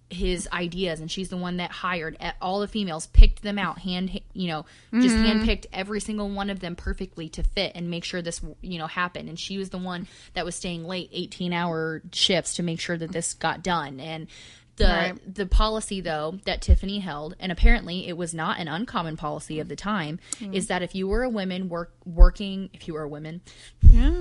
his 0.08 0.46
ideas 0.52 1.00
and 1.00 1.11
she's 1.11 1.30
the 1.30 1.37
one 1.37 1.56
that 1.56 1.73
hired 1.73 2.16
all 2.40 2.61
the 2.61 2.68
females 2.68 3.08
picked 3.08 3.42
them 3.42 3.58
out 3.58 3.80
hand 3.80 4.20
you 4.35 4.46
know 4.46 4.64
just 5.00 5.16
mm-hmm. 5.16 5.40
handpicked 5.42 5.66
every 5.73 5.99
single 5.99 6.28
one 6.30 6.49
of 6.49 6.61
them 6.61 6.76
perfectly 6.76 7.28
to 7.28 7.42
fit 7.42 7.73
and 7.75 7.90
make 7.90 8.04
sure 8.04 8.23
this 8.23 8.40
you 8.61 8.78
know 8.78 8.87
happened 8.87 9.28
and 9.28 9.40
she 9.40 9.58
was 9.58 9.70
the 9.70 9.78
one 9.78 10.06
that 10.35 10.44
was 10.44 10.54
staying 10.54 10.85
late 10.85 11.11
18 11.12 11.52
hour 11.52 12.02
shifts 12.12 12.54
to 12.54 12.62
make 12.62 12.78
sure 12.78 12.96
that 12.96 13.11
this 13.11 13.35
got 13.35 13.64
done 13.64 13.99
and 13.99 14.28
the 14.76 14.85
Right. 14.85 15.35
the 15.35 15.47
policy 15.47 16.00
though 16.00 16.38
that 16.45 16.61
Tiffany 16.62 16.99
held 16.99 17.35
and 17.40 17.50
apparently 17.50 18.06
it 18.09 18.16
was 18.16 18.35
not 18.35 18.59
an 18.59 18.68
uncommon 18.68 19.16
policy 19.16 19.59
of 19.61 19.68
the 19.68 19.76
time 19.76 20.18
is 20.52 20.66
that 20.66 20.83
if 20.83 20.95
you 20.95 21.09
were 21.09 21.23
a 21.23 21.28
woman 21.30 21.68
work 21.68 21.92
working 22.04 22.68
if 22.75 22.87
you 22.87 22.95
were 22.95 23.02
a 23.02 23.09
woman 23.09 23.40
Yeah. 23.83 24.12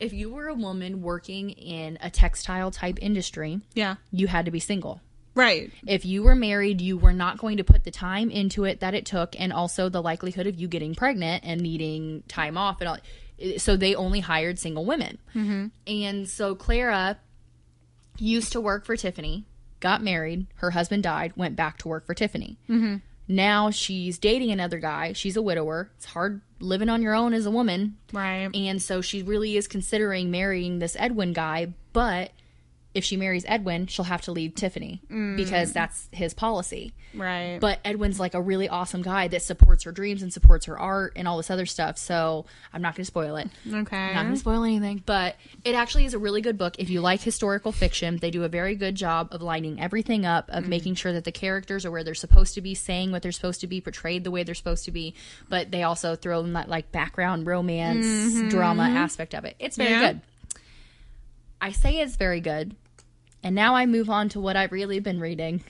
if 0.00 0.12
you 0.12 0.30
were 0.32 0.48
a 0.48 0.54
woman 0.54 1.02
working 1.02 1.50
in 1.50 1.98
a 2.00 2.10
textile 2.10 2.70
type 2.70 2.98
industry, 3.02 3.60
Yeah. 3.74 3.96
you 4.10 4.26
had 4.28 4.44
to 4.46 4.50
be 4.50 4.60
single. 4.60 5.00
Right. 5.34 5.70
If 5.86 6.04
you 6.04 6.22
were 6.22 6.34
married, 6.34 6.82
you 6.82 6.98
were 6.98 7.14
not 7.14 7.38
going 7.38 7.56
to 7.56 7.64
put 7.64 7.84
the 7.84 7.90
time 7.90 8.30
into 8.30 8.64
it 8.64 8.80
that 8.80 8.92
it 8.92 9.06
took, 9.06 9.34
and 9.40 9.50
also 9.50 9.88
the 9.88 10.02
likelihood 10.02 10.46
of 10.46 10.60
you 10.60 10.68
getting 10.68 10.94
pregnant 10.94 11.42
and 11.46 11.60
needing 11.62 12.22
time 12.28 12.58
off 12.58 12.82
and 12.82 12.88
all. 12.88 12.98
So 13.56 13.76
they 13.76 13.94
only 13.94 14.20
hired 14.20 14.58
single 14.58 14.84
women. 14.84 15.16
Mm-hmm. 15.34 15.66
And 15.86 16.28
so 16.28 16.54
Clara 16.54 17.18
used 18.18 18.52
to 18.52 18.60
work 18.60 18.84
for 18.84 18.94
Tiffany, 18.94 19.44
got 19.82 20.02
married, 20.02 20.46
her 20.56 20.70
husband 20.70 21.02
died, 21.02 21.34
went 21.36 21.56
back 21.56 21.76
to 21.78 21.88
work 21.88 22.06
for 22.06 22.14
Tiffany. 22.14 22.56
Mm-hmm. 22.70 22.96
Now 23.28 23.70
she's 23.70 24.18
dating 24.18 24.50
another 24.50 24.78
guy. 24.78 25.12
She's 25.12 25.36
a 25.36 25.42
widower. 25.42 25.90
It's 25.96 26.06
hard 26.06 26.40
living 26.60 26.88
on 26.88 27.02
your 27.02 27.14
own 27.14 27.34
as 27.34 27.46
a 27.46 27.50
woman. 27.50 27.96
Right. 28.12 28.50
And 28.54 28.80
so 28.80 29.00
she 29.00 29.22
really 29.22 29.56
is 29.56 29.68
considering 29.68 30.30
marrying 30.30 30.78
this 30.78 30.96
Edwin 30.98 31.32
guy, 31.32 31.74
but 31.92 32.32
if 32.94 33.04
she 33.04 33.16
marries 33.16 33.44
Edwin, 33.48 33.86
she'll 33.86 34.04
have 34.04 34.22
to 34.22 34.32
leave 34.32 34.54
Tiffany 34.54 35.00
mm. 35.10 35.36
because 35.36 35.72
that's 35.72 36.08
his 36.12 36.34
policy. 36.34 36.92
Right. 37.14 37.58
But 37.60 37.80
Edwin's 37.84 38.20
like 38.20 38.34
a 38.34 38.40
really 38.40 38.68
awesome 38.68 39.02
guy 39.02 39.28
that 39.28 39.42
supports 39.42 39.84
her 39.84 39.92
dreams 39.92 40.22
and 40.22 40.32
supports 40.32 40.66
her 40.66 40.78
art 40.78 41.14
and 41.16 41.26
all 41.26 41.36
this 41.36 41.50
other 41.50 41.66
stuff. 41.66 41.98
So 41.98 42.46
I'm 42.72 42.82
not 42.82 42.94
going 42.94 43.02
to 43.02 43.06
spoil 43.06 43.36
it. 43.36 43.48
okay. 43.66 43.96
I'm 43.96 44.14
not 44.14 44.22
going 44.22 44.34
to 44.34 44.40
spoil 44.40 44.64
anything, 44.64 45.02
but 45.04 45.36
it 45.64 45.74
actually 45.74 46.04
is 46.04 46.14
a 46.14 46.18
really 46.18 46.40
good 46.40 46.58
book. 46.58 46.76
If 46.78 46.90
you 46.90 47.00
like 47.00 47.20
historical 47.20 47.72
fiction, 47.72 48.18
they 48.18 48.30
do 48.30 48.44
a 48.44 48.48
very 48.48 48.74
good 48.74 48.94
job 48.94 49.28
of 49.32 49.42
lining 49.42 49.80
everything 49.80 50.26
up, 50.26 50.50
of 50.50 50.64
mm. 50.64 50.68
making 50.68 50.94
sure 50.96 51.12
that 51.12 51.24
the 51.24 51.32
characters 51.32 51.86
are 51.86 51.90
where 51.90 52.04
they're 52.04 52.14
supposed 52.14 52.54
to 52.54 52.60
be, 52.60 52.74
saying 52.74 53.10
what 53.12 53.22
they're 53.22 53.32
supposed 53.32 53.60
to 53.62 53.66
be, 53.66 53.80
portrayed 53.80 54.24
the 54.24 54.30
way 54.30 54.42
they're 54.42 54.54
supposed 54.54 54.84
to 54.84 54.90
be, 54.90 55.14
but 55.48 55.70
they 55.70 55.82
also 55.82 56.16
throw 56.16 56.40
in 56.40 56.52
that 56.54 56.68
like 56.68 56.92
background 56.92 57.46
romance 57.46 58.06
mm-hmm. 58.06 58.48
drama 58.48 58.84
aspect 58.84 59.34
of 59.34 59.44
it. 59.44 59.56
It's 59.58 59.76
very 59.76 59.90
Yeah. 59.90 60.12
good. 60.12 60.20
I 61.62 61.70
say 61.72 62.00
it's 62.00 62.16
very 62.16 62.40
good. 62.40 62.76
And 63.42 63.54
now 63.54 63.74
I 63.74 63.86
move 63.86 64.10
on 64.10 64.28
to 64.30 64.40
what 64.40 64.56
I've 64.56 64.72
really 64.72 64.98
been 65.00 65.18
reading. 65.20 65.62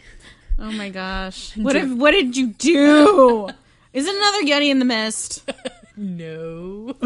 oh 0.59 0.73
my 0.73 0.89
gosh. 0.89 1.57
What 1.57 1.77
if, 1.77 1.89
what 1.93 2.11
did 2.13 2.37
you 2.37 2.49
do? 2.49 3.49
Is 3.93 4.07
it 4.07 4.15
another 4.17 4.43
Yeti 4.43 4.71
in 4.71 4.79
the 4.81 4.85
mist? 4.87 5.49
No. 5.95 6.97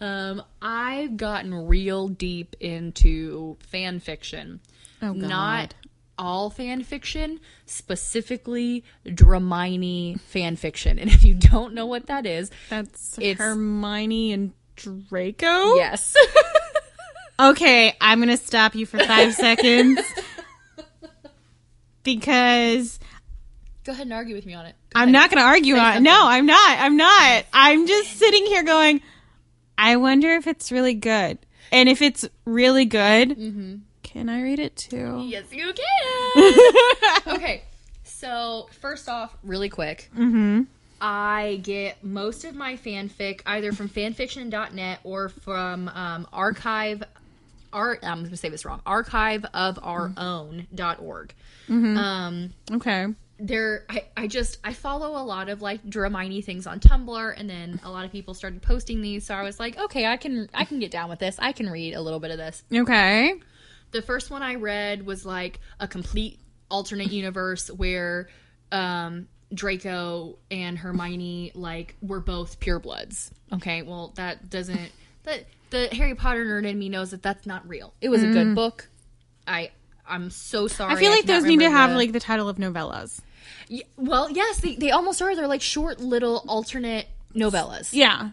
um, 0.00 0.42
I've 0.62 1.18
gotten 1.18 1.52
real 1.66 2.08
deep 2.08 2.56
into 2.58 3.58
fan 3.68 4.00
fiction. 4.00 4.60
Oh, 5.02 5.12
God. 5.12 5.28
Not 5.28 5.74
all 6.18 6.48
fan 6.48 6.82
fiction, 6.82 7.40
specifically 7.66 8.84
Dramione 9.06 10.18
fan 10.18 10.56
fiction. 10.56 10.98
And 10.98 11.10
if 11.10 11.24
you 11.24 11.34
don't 11.34 11.74
know 11.74 11.84
what 11.84 12.06
that 12.06 12.24
is, 12.24 12.50
That's 12.70 13.18
It's- 13.18 13.36
Hermione 13.36 14.32
and 14.32 14.52
Draco? 14.76 15.74
yes. 15.74 16.16
Okay, 17.40 17.96
I'm 18.00 18.18
going 18.18 18.28
to 18.28 18.36
stop 18.36 18.74
you 18.74 18.84
for 18.84 18.98
five 18.98 19.34
seconds. 19.34 20.00
Because 22.02 22.98
Go 23.84 23.92
ahead 23.92 24.06
and 24.06 24.12
argue 24.12 24.34
with 24.34 24.44
me 24.44 24.54
on 24.54 24.66
it. 24.66 24.74
I'm 24.94 25.10
not 25.10 25.30
going 25.30 25.42
to 25.42 25.46
argue 25.46 25.74
Say 25.74 25.80
on 25.80 25.96
it. 25.98 26.00
No, 26.00 26.28
I'm 26.28 26.44
not. 26.44 26.78
I'm 26.78 26.96
not. 26.96 27.44
I'm 27.52 27.86
just 27.86 28.18
sitting 28.18 28.44
here 28.46 28.62
going, 28.62 29.00
I 29.78 29.96
wonder 29.96 30.28
if 30.34 30.46
it's 30.46 30.70
really 30.70 30.94
good. 30.94 31.38
And 31.72 31.88
if 31.88 32.02
it's 32.02 32.28
really 32.44 32.84
good, 32.84 33.36
can 34.02 34.28
I 34.28 34.42
read 34.42 34.58
it 34.58 34.76
too? 34.76 35.24
Yes, 35.26 35.44
you 35.50 35.72
can. 35.72 36.54
okay, 37.36 37.62
so 38.02 38.68
first 38.80 39.08
off, 39.08 39.34
really 39.42 39.68
quick, 39.68 40.10
mm-hmm. 40.14 40.62
I 41.00 41.60
get 41.62 42.04
most 42.04 42.44
of 42.44 42.54
my 42.54 42.76
fanfic 42.76 43.40
either 43.46 43.72
from 43.72 43.88
fanfiction.net 43.88 45.00
or 45.04 45.28
from 45.28 45.88
um, 45.88 46.26
archive 46.32 47.04
our 47.72 47.98
I'm 48.02 48.18
going 48.18 48.30
to 48.30 48.36
say 48.36 48.48
this 48.48 48.64
wrong. 48.64 48.80
Archive 48.86 49.44
of 49.54 49.78
our 49.82 50.12
own.org. 50.16 51.34
Mm-hmm. 51.68 51.96
Um 51.96 52.50
Okay. 52.72 53.06
there 53.38 53.84
I, 53.88 54.04
I 54.16 54.26
just 54.26 54.58
I 54.64 54.72
follow 54.72 55.20
a 55.20 55.24
lot 55.24 55.48
of 55.48 55.62
like 55.62 55.82
Dramione 55.84 56.44
things 56.44 56.66
on 56.66 56.80
Tumblr 56.80 57.34
and 57.36 57.48
then 57.48 57.80
a 57.84 57.90
lot 57.90 58.04
of 58.04 58.12
people 58.12 58.34
started 58.34 58.60
posting 58.62 59.00
these 59.02 59.24
so 59.26 59.34
I 59.34 59.42
was 59.42 59.58
like 59.60 59.78
okay 59.78 60.06
I 60.06 60.16
can 60.16 60.48
I 60.52 60.64
can 60.64 60.78
get 60.78 60.90
down 60.90 61.08
with 61.08 61.18
this 61.20 61.36
I 61.38 61.52
can 61.52 61.70
read 61.70 61.94
a 61.94 62.00
little 62.00 62.20
bit 62.20 62.30
of 62.32 62.38
this 62.38 62.62
Okay. 62.72 63.34
the 63.92 64.02
first 64.02 64.30
one 64.30 64.42
I 64.42 64.56
read 64.56 65.06
was 65.06 65.24
like 65.24 65.60
a 65.78 65.86
complete 65.88 66.38
alternate 66.70 67.12
universe 67.12 67.68
where 67.70 68.28
um 68.72 69.28
Draco 69.52 70.38
and 70.50 70.76
Hermione 70.78 71.52
like 71.54 71.96
were 72.02 72.20
both 72.20 72.60
purebloods 72.60 73.30
okay 73.52 73.82
well 73.82 74.12
that 74.16 74.50
doesn't 74.50 74.92
that 75.24 75.44
the 75.70 75.88
Harry 75.92 76.14
Potter 76.14 76.44
nerd 76.44 76.66
in 76.66 76.78
me 76.78 76.88
knows 76.88 77.10
that 77.12 77.22
that's 77.22 77.46
not 77.46 77.68
real 77.68 77.92
it 78.00 78.08
was 78.08 78.22
a 78.22 78.28
good 78.28 78.54
book 78.54 78.88
I 79.46 79.70
I'm 80.06 80.30
so 80.30 80.66
sorry 80.68 80.92
Mm. 80.94 80.96
I 80.96 81.00
feel 81.00 81.10
like 81.10 81.20
cannot 81.26 81.34
those 81.40 81.44
need 81.46 81.60
to 81.60 81.70
have 81.70 81.90
the- 81.90 81.96
like 81.96 82.12
the 82.12 82.20
title 82.20 82.48
of 82.48 82.56
novellas. 82.56 83.20
Y- 83.70 83.82
well, 83.96 84.28
yes, 84.30 84.58
they, 84.60 84.74
they 84.74 84.90
almost 84.90 85.22
are. 85.22 85.34
They're 85.36 85.46
like 85.46 85.62
short 85.62 86.00
little 86.00 86.44
alternate 86.48 87.06
novellas. 87.34 87.90
Yeah. 87.92 88.30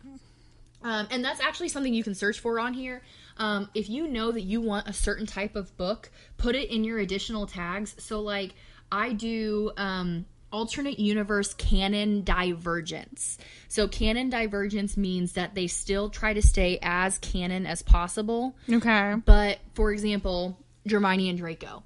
Um, 0.83 1.07
and 1.11 1.23
that's 1.23 1.39
actually 1.39 1.69
something 1.69 1.93
you 1.93 2.03
can 2.03 2.15
search 2.15 2.39
for 2.39 2.59
on 2.59 2.73
here. 2.73 3.03
Um, 3.37 3.69
if 3.75 3.89
you 3.89 4.07
know 4.07 4.31
that 4.31 4.41
you 4.41 4.59
want 4.61 4.87
a 4.87 4.93
certain 4.93 5.27
type 5.27 5.55
of 5.55 5.75
book, 5.77 6.09
put 6.37 6.55
it 6.55 6.69
in 6.73 6.83
your 6.83 6.97
additional 6.97 7.45
tags. 7.45 7.95
So, 7.99 8.19
like, 8.21 8.53
I 8.91 9.13
do 9.13 9.71
um, 9.77 10.25
alternate 10.57 10.97
universe 10.97 11.53
canon 11.53 12.23
divergence. 12.23 13.37
So, 13.67 13.87
canon 13.87 14.31
divergence 14.31 14.97
means 14.97 15.33
that 15.33 15.53
they 15.53 15.67
still 15.67 16.09
try 16.09 16.33
to 16.33 16.41
stay 16.41 16.79
as 16.81 17.19
canon 17.19 17.67
as 17.67 17.83
possible. 17.83 18.55
Okay. 18.71 19.15
But 19.23 19.59
for 19.75 19.91
example, 19.91 20.57
Hermione 20.89 21.29
and 21.29 21.37
Draco. 21.37 21.83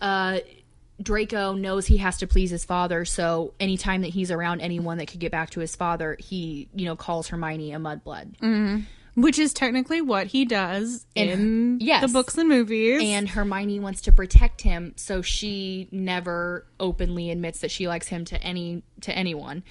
Uh, 0.00 0.38
Draco 1.00 1.52
knows 1.52 1.86
he 1.86 1.98
has 1.98 2.18
to 2.18 2.26
please 2.26 2.50
his 2.50 2.64
father, 2.64 3.04
so 3.04 3.52
anytime 3.60 4.00
that 4.02 4.08
he's 4.08 4.30
around 4.30 4.62
anyone 4.62 4.98
that 4.98 5.06
could 5.06 5.20
get 5.20 5.30
back 5.30 5.50
to 5.50 5.60
his 5.60 5.76
father, 5.76 6.16
he, 6.18 6.68
you 6.74 6.86
know, 6.86 6.96
calls 6.96 7.28
Hermione 7.28 7.72
a 7.72 7.78
mudblood. 7.78 8.84
Which 9.20 9.38
is 9.38 9.52
technically 9.52 10.00
what 10.00 10.28
he 10.28 10.44
does 10.44 11.04
in 11.14 11.78
yes. 11.80 12.02
the 12.02 12.08
books 12.08 12.38
and 12.38 12.48
movies. 12.48 13.02
And 13.02 13.28
Hermione 13.28 13.80
wants 13.80 14.02
to 14.02 14.12
protect 14.12 14.60
him, 14.60 14.94
so 14.96 15.22
she 15.22 15.88
never 15.90 16.64
openly 16.78 17.30
admits 17.30 17.60
that 17.60 17.70
she 17.70 17.88
likes 17.88 18.06
him 18.06 18.24
to 18.26 18.40
any 18.40 18.82
to 19.00 19.12
anyone. 19.12 19.64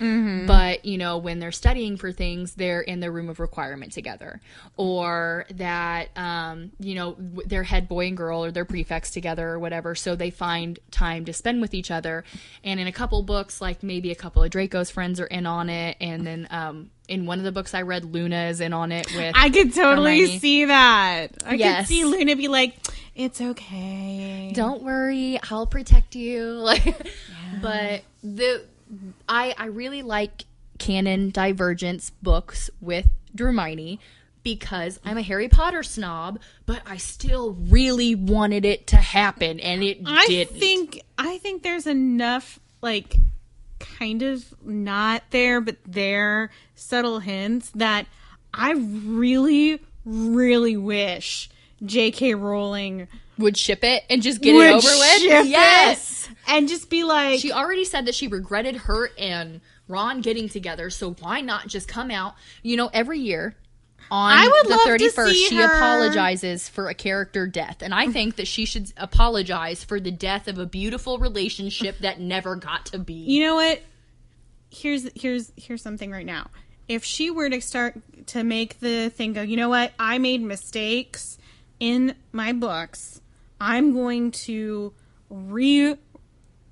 But 0.45 0.85
you 0.85 0.97
know, 0.97 1.17
when 1.17 1.39
they're 1.39 1.51
studying 1.51 1.97
for 1.97 2.11
things, 2.11 2.55
they're 2.55 2.81
in 2.81 2.99
the 2.99 3.11
room 3.11 3.29
of 3.29 3.39
requirement 3.39 3.93
together, 3.93 4.41
or 4.75 5.45
that 5.51 6.09
um, 6.17 6.71
you 6.79 6.95
know 6.95 7.15
their 7.17 7.63
head 7.63 7.87
boy 7.87 8.07
and 8.07 8.17
girl 8.17 8.43
or 8.43 8.51
their 8.51 8.65
prefects 8.65 9.11
together 9.11 9.47
or 9.47 9.59
whatever. 9.59 9.95
So 9.95 10.15
they 10.15 10.29
find 10.29 10.77
time 10.91 11.25
to 11.25 11.33
spend 11.33 11.61
with 11.61 11.73
each 11.73 11.91
other. 11.91 12.23
And 12.63 12.79
in 12.79 12.87
a 12.87 12.91
couple 12.91 13.21
books, 13.23 13.61
like 13.61 13.83
maybe 13.83 14.11
a 14.11 14.15
couple 14.15 14.43
of 14.43 14.49
Draco's 14.49 14.89
friends 14.89 15.19
are 15.19 15.25
in 15.25 15.45
on 15.45 15.69
it, 15.69 15.97
and 16.01 16.25
then 16.27 16.47
um, 16.49 16.91
in 17.07 17.25
one 17.25 17.37
of 17.39 17.45
the 17.45 17.51
books 17.51 17.73
I 17.73 17.83
read, 17.83 18.05
Luna 18.05 18.45
is 18.49 18.59
in 18.61 18.73
on 18.73 18.91
it 18.91 19.07
with. 19.15 19.33
I 19.37 19.49
could 19.49 19.73
totally 19.73 20.19
Hermione. 20.19 20.39
see 20.39 20.65
that. 20.65 21.27
I 21.45 21.53
Yes. 21.55 21.79
could 21.81 21.87
see 21.87 22.03
Luna 22.05 22.35
be 22.35 22.47
like, 22.47 22.75
"It's 23.15 23.39
okay." 23.41 24.51
don't 24.53 24.81
worry 24.83 25.39
i'll 25.51 25.67
protect 25.67 26.15
you 26.15 26.43
like 26.53 27.07
but 27.61 28.01
the 28.23 28.63
i 29.27 29.53
i 29.57 29.65
really 29.65 30.01
like 30.01 30.45
canon 30.79 31.29
divergence 31.31 32.09
books 32.23 32.69
with 32.81 33.07
Hermione 33.37 33.99
because 34.43 34.99
i'm 35.03 35.17
a 35.17 35.21
harry 35.21 35.49
potter 35.49 35.83
snob 35.83 36.39
but 36.65 36.81
i 36.87 36.95
still 36.97 37.53
really 37.53 38.15
wanted 38.15 38.63
it 38.65 38.87
to 38.87 38.95
happen 38.95 39.59
and 39.59 39.83
it 39.83 39.99
I 40.05 40.25
didn't 40.27 40.57
think 40.59 41.01
I 41.19 41.37
think 41.39 41.61
there's 41.63 41.85
enough 41.87 42.59
like 42.81 43.17
kind 43.79 44.23
of 44.23 44.45
not 44.65 45.23
there 45.31 45.61
but 45.61 45.77
there 45.85 46.49
subtle 46.75 47.19
hints 47.19 47.69
that 47.71 48.07
I 48.53 48.73
really 48.73 49.81
really 50.05 50.77
wish 50.77 51.49
J.K. 51.85 52.33
Rowling 52.33 53.07
would 53.37 53.55
ship 53.55 53.83
it 53.83 54.03
and 54.09 54.21
just 54.21 54.41
get 54.41 54.55
it 54.55 54.71
over 54.71 54.87
with 54.87 55.23
it 55.23 55.47
yes 55.47 56.27
and 56.47 56.67
just 56.67 56.89
be 56.89 57.03
like 57.03 57.39
she 57.39 57.51
already 57.51 57.85
said 57.85 58.05
that 58.05 58.15
she 58.15 58.27
regretted 58.27 58.75
her 58.75 59.11
and 59.17 59.61
ron 59.87 60.21
getting 60.21 60.49
together 60.49 60.89
so 60.89 61.13
why 61.19 61.39
not 61.39 61.67
just 61.67 61.87
come 61.87 62.09
out 62.09 62.35
you 62.63 62.75
know 62.75 62.89
every 62.93 63.19
year 63.19 63.55
on 64.09 64.31
I 64.31 64.47
would 64.47 64.65
the 64.65 64.69
love 64.69 64.97
to 64.99 65.09
31st 65.09 65.31
see 65.31 65.47
she 65.47 65.55
her- 65.57 65.75
apologizes 65.75 66.69
for 66.69 66.87
a 66.87 66.93
character 66.93 67.45
death 67.47 67.81
and 67.81 67.93
i 67.93 68.07
think 68.11 68.37
that 68.37 68.47
she 68.47 68.65
should 68.65 68.93
apologize 68.97 69.83
for 69.83 69.99
the 69.99 70.11
death 70.11 70.47
of 70.47 70.57
a 70.57 70.65
beautiful 70.65 71.17
relationship 71.19 71.97
that 71.99 72.19
never 72.19 72.55
got 72.55 72.85
to 72.87 72.99
be 72.99 73.13
You 73.13 73.43
know 73.43 73.55
what? 73.55 73.81
Here's 74.69 75.07
here's 75.15 75.51
here's 75.55 75.81
something 75.81 76.11
right 76.11 76.25
now. 76.25 76.49
If 76.87 77.03
she 77.03 77.31
were 77.31 77.49
to 77.49 77.59
start 77.61 77.99
to 78.27 78.43
make 78.43 78.79
the 78.79 79.09
thing 79.09 79.33
go, 79.33 79.41
you 79.41 79.57
know 79.57 79.69
what? 79.69 79.93
I 79.99 80.17
made 80.19 80.41
mistakes 80.41 81.37
in 81.79 82.15
my 82.31 82.53
books. 82.53 83.21
I'm 83.59 83.93
going 83.93 84.31
to 84.31 84.93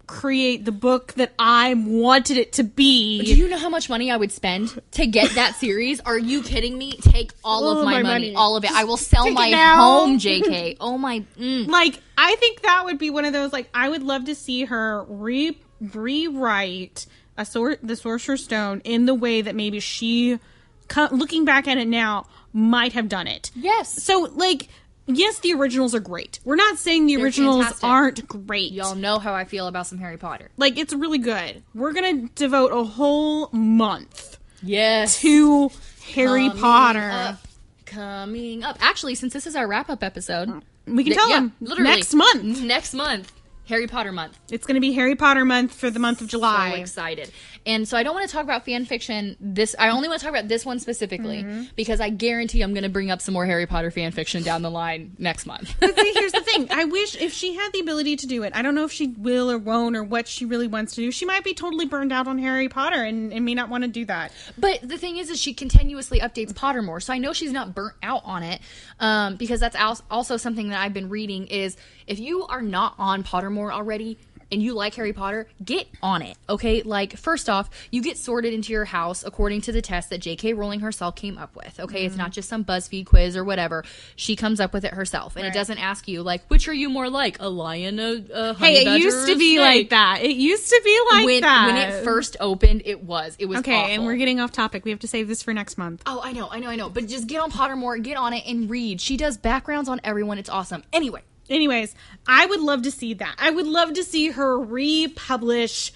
recreate 0.09 0.63
the 0.65 0.71
book 0.71 1.13
that 1.13 1.33
I 1.39 1.73
wanted 1.73 2.37
it 2.37 2.53
to 2.53 2.63
be. 2.63 3.23
do 3.23 3.35
you 3.35 3.49
know 3.49 3.57
how 3.57 3.69
much 3.69 3.89
money 3.89 4.11
I 4.11 4.17
would 4.17 4.31
spend 4.31 4.79
to 4.91 5.07
get 5.07 5.31
that 5.31 5.55
series? 5.55 5.99
Are 6.01 6.17
you 6.17 6.43
kidding 6.43 6.77
me? 6.77 6.91
Take 6.93 7.31
all 7.43 7.65
All 7.67 7.79
of 7.79 7.85
my, 7.85 7.93
my 7.93 8.03
money, 8.03 8.25
money. 8.27 8.35
all 8.35 8.55
of 8.55 8.63
it. 8.63 8.71
I 8.71 8.83
will 8.83 8.97
sell 8.97 9.29
my 9.31 9.49
home, 9.51 10.19
JK. 10.19 10.77
Oh 10.79 10.97
my. 10.99 11.23
Mm. 11.39 11.67
like 11.67 11.99
I 12.17 12.35
think 12.35 12.61
that 12.61 12.85
would 12.85 12.99
be 12.99 13.09
one 13.09 13.25
of 13.25 13.33
those 13.33 13.51
like 13.51 13.67
I 13.73 13.89
would 13.89 14.03
love 14.03 14.25
to 14.25 14.35
see 14.35 14.65
her 14.65 15.03
re 15.09 15.57
rewrite 15.81 17.07
a 17.37 17.45
sor- 17.45 17.77
the 17.81 17.95
Sorcerer's 17.95 18.43
Stone 18.43 18.81
in 18.85 19.05
the 19.07 19.13
way 19.15 19.41
that 19.41 19.55
maybe 19.55 19.79
she 19.79 20.39
co- 20.87 21.09
looking 21.11 21.45
back 21.45 21.67
at 21.67 21.77
it 21.77 21.87
now 21.87 22.27
might 22.53 22.93
have 22.93 23.09
done 23.09 23.27
it. 23.27 23.49
Yes. 23.55 24.01
So 24.03 24.29
like 24.35 24.67
yes, 25.07 25.39
the 25.39 25.53
originals 25.53 25.93
are 25.95 25.99
great. 25.99 26.39
We're 26.43 26.55
not 26.55 26.77
saying 26.77 27.05
the 27.07 27.21
originals 27.21 27.63
fantastic. 27.63 27.83
aren't 27.83 28.27
great. 28.47 28.71
Y'all 28.71 28.95
know 28.95 29.19
how 29.19 29.33
I 29.33 29.45
feel 29.45 29.67
about 29.67 29.87
some 29.87 29.97
Harry 29.99 30.17
Potter. 30.17 30.49
Like 30.57 30.77
it's 30.77 30.93
really 30.93 31.17
good. 31.19 31.63
We're 31.73 31.93
going 31.93 32.27
to 32.27 32.33
devote 32.35 32.71
a 32.71 32.83
whole 32.83 33.49
month 33.51 34.37
Yes. 34.63 35.19
to 35.21 35.69
Harry 36.13 36.47
Coming 36.49 36.61
Potter. 36.61 37.09
up. 37.11 37.39
Coming 37.85 38.63
up. 38.63 38.77
Actually, 38.79 39.15
since 39.15 39.31
this 39.33 39.45
is 39.47 39.55
our 39.55 39.67
wrap 39.67 39.89
up 39.89 40.03
episode, 40.03 40.49
We 40.87 41.03
can 41.03 41.11
th- 41.13 41.15
tell 41.17 41.29
yeah, 41.29 41.35
them 41.37 41.53
literally 41.61 41.89
next 41.91 42.13
month. 42.13 42.61
Next 42.61 42.93
month, 42.93 43.31
Harry 43.67 43.87
Potter 43.87 44.11
month. 44.11 44.37
It's 44.51 44.65
going 44.67 44.75
to 44.75 44.81
be 44.81 44.93
Harry 44.93 45.15
Potter 45.15 45.43
month 45.45 45.73
for 45.73 45.89
the 45.89 45.99
month 45.99 46.21
of 46.21 46.27
July. 46.27 46.71
So 46.71 46.81
excited. 46.81 47.31
And 47.65 47.87
so 47.87 47.97
I 47.97 48.03
don't 48.03 48.13
want 48.13 48.27
to 48.29 48.31
talk 48.33 48.43
about 48.43 48.63
fan 48.65 48.85
fiction. 48.85 49.35
This 49.39 49.75
I 49.79 49.89
only 49.89 50.07
want 50.07 50.19
to 50.19 50.25
talk 50.25 50.33
about 50.35 50.47
this 50.47 50.65
one 50.65 50.79
specifically 50.79 51.43
Mm-hmm. 51.43 51.63
because 51.75 51.99
I 51.99 52.09
guarantee 52.09 52.61
I'm 52.61 52.73
going 52.73 52.83
to 52.83 52.89
bring 52.89 53.09
up 53.11 53.21
some 53.21 53.33
more 53.33 53.45
Harry 53.45 53.65
Potter 53.65 53.89
fan 53.91 54.11
fiction 54.11 54.43
down 54.43 54.61
the 54.61 54.69
line 54.69 55.15
next 55.17 55.45
month. 55.45 55.69
See, 55.79 56.13
here's 56.13 56.31
the 56.31 56.41
thing. 56.55 56.67
I 56.71 56.85
wish 56.85 57.15
if 57.15 57.33
she 57.33 57.55
had 57.55 57.71
the 57.73 57.79
ability 57.79 58.15
to 58.17 58.27
do 58.27 58.43
it. 58.43 58.53
I 58.55 58.61
don't 58.61 58.75
know 58.75 58.85
if 58.85 58.91
she 58.91 59.07
will 59.07 59.51
or 59.51 59.57
won't 59.57 59.95
or 59.95 60.03
what 60.03 60.27
she 60.27 60.45
really 60.45 60.67
wants 60.67 60.95
to 60.95 61.01
do. 61.01 61.11
She 61.11 61.25
might 61.25 61.43
be 61.43 61.53
totally 61.53 61.85
burned 61.85 62.11
out 62.11 62.27
on 62.27 62.37
Harry 62.37 62.69
Potter 62.69 63.03
and, 63.03 63.33
and 63.33 63.45
may 63.45 63.53
not 63.53 63.69
want 63.69 63.83
to 63.83 63.87
do 63.87 64.05
that. 64.05 64.31
But 64.57 64.79
the 64.81 64.97
thing 64.97 65.17
is, 65.17 65.29
is 65.29 65.39
she 65.39 65.53
continuously 65.53 66.19
updates 66.19 66.53
Pottermore, 66.53 67.01
so 67.01 67.13
I 67.13 67.17
know 67.17 67.33
she's 67.33 67.51
not 67.51 67.75
burnt 67.75 67.95
out 68.01 68.21
on 68.25 68.43
it. 68.43 68.61
Um, 68.99 69.35
because 69.35 69.59
that's 69.59 70.01
also 70.09 70.37
something 70.37 70.69
that 70.69 70.79
I've 70.79 70.93
been 70.93 71.09
reading 71.09 71.47
is 71.47 71.75
if 72.07 72.19
you 72.19 72.45
are 72.47 72.61
not 72.61 72.95
on 72.97 73.23
Pottermore 73.23 73.71
already 73.71 74.17
and 74.55 74.63
you 74.63 74.73
like 74.73 74.95
Harry 74.95 75.11
Potter, 75.11 75.47
get 75.63 75.85
on 76.01 76.21
it. 76.21 76.37
Okay, 76.47 76.81
like 76.81 77.17
first 77.17 77.49
off, 77.49 77.69
you 77.91 78.01
get 78.01 78.17
sorted 78.17 78.53
into 78.53 78.71
your 78.71 78.85
house 78.85 79.21
according 79.21 79.59
to 79.61 79.73
the 79.73 79.81
test 79.81 80.09
that 80.11 80.19
J.K. 80.19 80.53
Rowling 80.53 80.79
herself 80.79 81.17
came 81.17 81.37
up 81.37 81.57
with. 81.57 81.77
Okay, 81.77 82.05
it's 82.05 82.15
not 82.15 82.31
just 82.31 82.47
some 82.47 82.63
BuzzFeed 82.63 83.05
quiz 83.05 83.35
or 83.35 83.43
whatever. 83.43 83.83
She 84.15 84.37
comes 84.37 84.61
up 84.61 84.71
with 84.71 84.85
it 84.85 84.93
herself, 84.93 85.35
and 85.35 85.45
it 85.45 85.53
doesn't 85.53 85.77
ask 85.77 86.07
you 86.07 86.23
like 86.23 86.47
which 86.47 86.69
are 86.69 86.73
you 86.73 86.89
more 86.89 87.09
like, 87.09 87.41
a 87.41 87.49
lion, 87.49 87.99
a, 87.99 88.23
a 88.33 88.53
honey 88.53 88.85
Hey, 88.85 88.95
it 88.95 88.99
used 89.01 89.27
to 89.27 89.37
be 89.37 89.59
like 89.59 89.89
that. 89.89 90.21
It 90.21 90.37
used 90.37 90.69
to 90.69 90.81
be 90.85 90.99
like 91.11 91.25
when 91.25 91.41
that. 91.41 91.67
when 91.67 91.75
it 91.75 92.03
first 92.05 92.37
opened, 92.39 92.83
it 92.85 93.03
was 93.03 93.35
it 93.37 93.47
was 93.47 93.59
Okay, 93.59 93.93
and 93.93 94.05
we're 94.05 94.15
getting 94.15 94.39
off 94.39 94.53
topic. 94.53 94.85
We 94.85 94.91
have 94.91 95.01
to 95.01 95.07
save 95.07 95.27
this 95.27 95.43
for 95.43 95.53
next 95.53 95.77
month. 95.77 96.01
Oh, 96.05 96.21
I 96.23 96.31
know, 96.31 96.47
I 96.49 96.59
know, 96.59 96.69
I 96.69 96.77
know. 96.77 96.89
But 96.89 97.07
just 97.07 97.27
get 97.27 97.41
on 97.41 97.51
Pottermore, 97.51 98.01
get 98.01 98.15
on 98.15 98.31
it, 98.31 98.45
and 98.47 98.69
read. 98.69 99.01
She 99.01 99.17
does 99.17 99.35
backgrounds 99.35 99.89
on 99.89 99.99
everyone. 100.05 100.37
It's 100.37 100.49
awesome. 100.49 100.83
Anyway, 100.93 101.21
Anyways, 101.49 101.93
I 102.27 102.45
would 102.45 102.61
love 102.61 102.81
to 102.83 102.91
see 102.91 103.13
that. 103.15 103.35
I 103.37 103.51
would 103.51 103.67
love 103.67 103.93
to 103.93 104.03
see 104.03 104.31
her 104.31 104.59
republish 104.59 105.91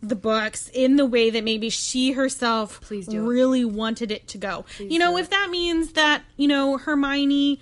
the 0.00 0.14
books 0.14 0.70
in 0.74 0.96
the 0.96 1.06
way 1.06 1.30
that 1.30 1.42
maybe 1.42 1.70
she 1.70 2.12
herself 2.12 2.80
Please 2.82 3.06
do 3.06 3.24
it. 3.24 3.28
really 3.28 3.64
wanted 3.64 4.10
it 4.10 4.28
to 4.28 4.38
go. 4.38 4.64
you 4.78 4.98
know, 4.98 5.16
if 5.16 5.30
that 5.30 5.48
means 5.50 5.92
that, 5.92 6.22
you 6.36 6.46
know, 6.46 6.76
Hermione 6.76 7.58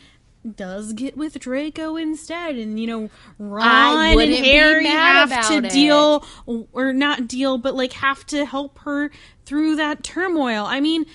does 0.57 0.93
get 0.93 1.17
with 1.17 1.39
Draco 1.39 1.95
instead 1.97 2.57
and 2.57 2.81
you 2.81 2.87
know 2.89 3.11
Ron 3.39 4.19
and 4.19 4.35
Harry 4.45 4.87
have 4.87 5.29
to 5.29 5.59
about 5.59 5.65
it. 5.67 5.71
deal 5.71 6.27
or 6.73 6.93
not 6.93 7.29
deal 7.29 7.59
but 7.59 7.77
like 7.77 7.93
have 7.93 8.27
to 8.27 8.45
help 8.45 8.79
her 8.81 9.13
through 9.45 9.77
that 9.77 10.03
turmoil. 10.03 10.65
I 10.67 10.81
mean, 10.81 11.07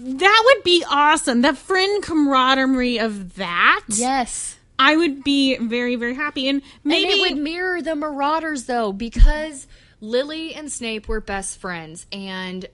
that 0.00 0.42
would 0.44 0.64
be 0.64 0.84
awesome. 0.90 1.42
The 1.42 1.54
friend 1.54 2.02
camaraderie 2.02 2.98
of 2.98 3.36
that. 3.36 3.84
Yes. 3.88 4.58
I 4.78 4.96
would 4.96 5.24
be 5.24 5.56
very, 5.56 5.96
very 5.96 6.14
happy. 6.14 6.48
And 6.48 6.62
maybe 6.84 7.10
and 7.10 7.18
it 7.18 7.20
would 7.20 7.42
mirror 7.42 7.82
the 7.82 7.96
Marauders 7.96 8.64
though, 8.64 8.92
because 8.92 9.66
Lily 10.00 10.54
and 10.54 10.70
Snape 10.70 11.08
were 11.08 11.20
best 11.20 11.58
friends, 11.58 12.06
and 12.12 12.66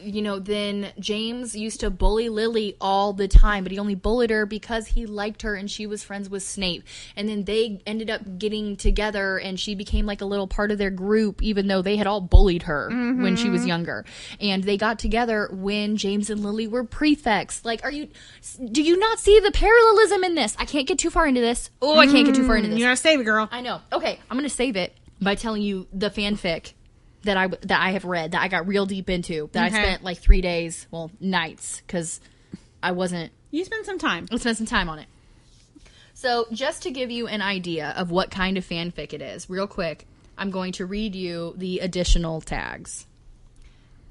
you 0.00 0.22
know, 0.22 0.38
then 0.38 0.92
James 0.98 1.56
used 1.56 1.80
to 1.80 1.90
bully 1.90 2.28
Lily 2.28 2.76
all 2.80 3.12
the 3.12 3.28
time, 3.28 3.64
but 3.64 3.72
he 3.72 3.78
only 3.78 3.94
bullied 3.94 4.30
her 4.30 4.46
because 4.46 4.88
he 4.88 5.06
liked 5.06 5.42
her 5.42 5.54
and 5.54 5.70
she 5.70 5.86
was 5.86 6.02
friends 6.02 6.28
with 6.28 6.42
Snape. 6.42 6.84
And 7.16 7.28
then 7.28 7.44
they 7.44 7.80
ended 7.86 8.10
up 8.10 8.38
getting 8.38 8.76
together 8.76 9.38
and 9.38 9.58
she 9.58 9.74
became 9.74 10.06
like 10.06 10.20
a 10.20 10.24
little 10.24 10.46
part 10.46 10.70
of 10.70 10.78
their 10.78 10.90
group, 10.90 11.42
even 11.42 11.66
though 11.66 11.82
they 11.82 11.96
had 11.96 12.06
all 12.06 12.20
bullied 12.20 12.64
her 12.64 12.88
when 12.88 13.36
she 13.36 13.50
was 13.50 13.62
mm-hmm. 13.62 13.68
younger. 13.68 14.04
And 14.40 14.64
they 14.64 14.76
got 14.76 14.98
together 14.98 15.48
when 15.52 15.96
James 15.96 16.30
and 16.30 16.42
Lily 16.42 16.66
were 16.66 16.84
prefects. 16.84 17.64
Like, 17.64 17.84
are 17.84 17.90
you, 17.90 18.08
do 18.70 18.82
you 18.82 18.96
not 18.96 19.18
see 19.18 19.40
the 19.40 19.50
parallelism 19.50 20.24
in 20.24 20.34
this? 20.34 20.56
I 20.58 20.64
can't 20.64 20.86
get 20.86 20.98
too 20.98 21.10
far 21.10 21.26
into 21.26 21.40
this. 21.40 21.70
Oh, 21.80 21.98
I 21.98 22.06
can't 22.06 22.26
get 22.26 22.34
too 22.34 22.46
far 22.46 22.56
into 22.56 22.68
this. 22.68 22.76
Mm, 22.76 22.80
you 22.80 22.86
gotta 22.86 22.96
save 22.96 23.20
it, 23.20 23.24
girl. 23.24 23.48
I 23.50 23.60
know. 23.60 23.80
Okay, 23.92 24.18
I'm 24.30 24.36
gonna 24.36 24.48
save 24.48 24.76
it 24.76 24.96
by 25.20 25.34
telling 25.34 25.62
you 25.62 25.86
the 25.92 26.10
fanfic 26.10 26.72
that 27.22 27.36
I 27.36 27.46
that 27.48 27.80
I 27.80 27.92
have 27.92 28.04
read 28.04 28.32
that 28.32 28.42
I 28.42 28.48
got 28.48 28.66
real 28.66 28.86
deep 28.86 29.08
into 29.08 29.48
that 29.52 29.68
Okay. 29.68 29.78
I 29.78 29.82
spent 29.82 30.04
like 30.04 30.18
three 30.18 30.40
days, 30.40 30.86
well, 30.90 31.10
nights, 31.20 31.80
because 31.86 32.20
I 32.82 32.92
wasn't. 32.92 33.32
You 33.50 33.64
spend 33.64 33.84
some 33.86 33.98
time. 33.98 34.26
I 34.30 34.36
spent 34.36 34.56
some 34.56 34.66
time 34.66 34.88
on 34.88 34.98
it. 34.98 35.06
So, 36.14 36.46
just 36.52 36.82
to 36.84 36.90
give 36.90 37.10
you 37.10 37.26
an 37.26 37.42
idea 37.42 37.94
of 37.96 38.10
what 38.10 38.30
kind 38.30 38.56
of 38.56 38.66
fanfic 38.66 39.12
it 39.12 39.22
is, 39.22 39.50
real 39.50 39.66
quick, 39.66 40.06
I'm 40.38 40.50
going 40.50 40.72
to 40.72 40.86
read 40.86 41.14
you 41.14 41.54
the 41.56 41.80
additional 41.80 42.40
tags: 42.40 43.06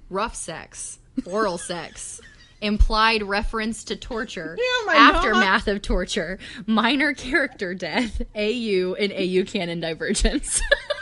rough 0.09 0.35
sex, 0.35 0.99
oral 1.25 1.57
sex. 1.59 2.21
Implied 2.63 3.23
reference 3.23 3.85
to 3.85 3.95
torture, 3.95 4.55
my 4.85 4.93
aftermath 4.93 5.67
of 5.67 5.81
torture, 5.81 6.37
minor 6.67 7.11
character 7.15 7.73
death, 7.73 8.21
AU, 8.35 8.93
and 8.99 9.11
AU 9.11 9.45
canon 9.45 9.79
divergence. 9.79 10.61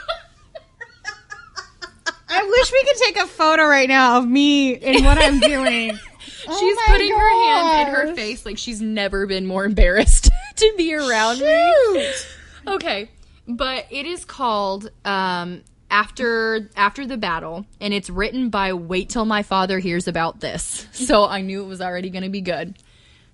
I 2.30 2.44
wish 2.44 2.72
we 2.72 2.84
could 2.84 2.96
take 2.96 3.16
a 3.16 3.26
photo 3.26 3.64
right 3.64 3.88
now 3.88 4.18
of 4.18 4.28
me 4.28 4.76
and 4.78 5.04
what 5.04 5.18
I'm 5.18 5.40
doing. 5.40 5.98
she's 6.20 6.76
my 6.76 6.84
putting 6.86 7.10
her 7.10 7.44
hand 7.44 7.88
in 7.88 7.94
her 7.94 8.14
face 8.14 8.46
like 8.46 8.56
she's 8.56 8.80
never 8.80 9.26
been 9.26 9.46
more 9.46 9.64
embarrassed 9.64 10.30
to 10.56 10.74
be 10.76 10.94
around 10.94 11.40
me. 11.40 12.12
Okay, 12.66 13.10
but 13.48 13.86
it 13.90 14.06
is 14.06 14.24
called 14.24 14.90
um, 15.04 15.62
after 15.90 16.70
after 16.76 17.06
the 17.06 17.16
battle, 17.16 17.66
and 17.80 17.92
it's 17.92 18.08
written 18.08 18.48
by 18.48 18.72
Wait 18.72 19.08
till 19.08 19.24
my 19.24 19.42
father 19.42 19.78
hears 19.78 20.06
about 20.06 20.40
this. 20.40 20.86
So 21.00 21.26
I 21.26 21.40
knew 21.40 21.64
it 21.64 21.66
was 21.66 21.80
already 21.80 22.10
going 22.10 22.22
to 22.24 22.28
be 22.30 22.42
good. 22.42 22.76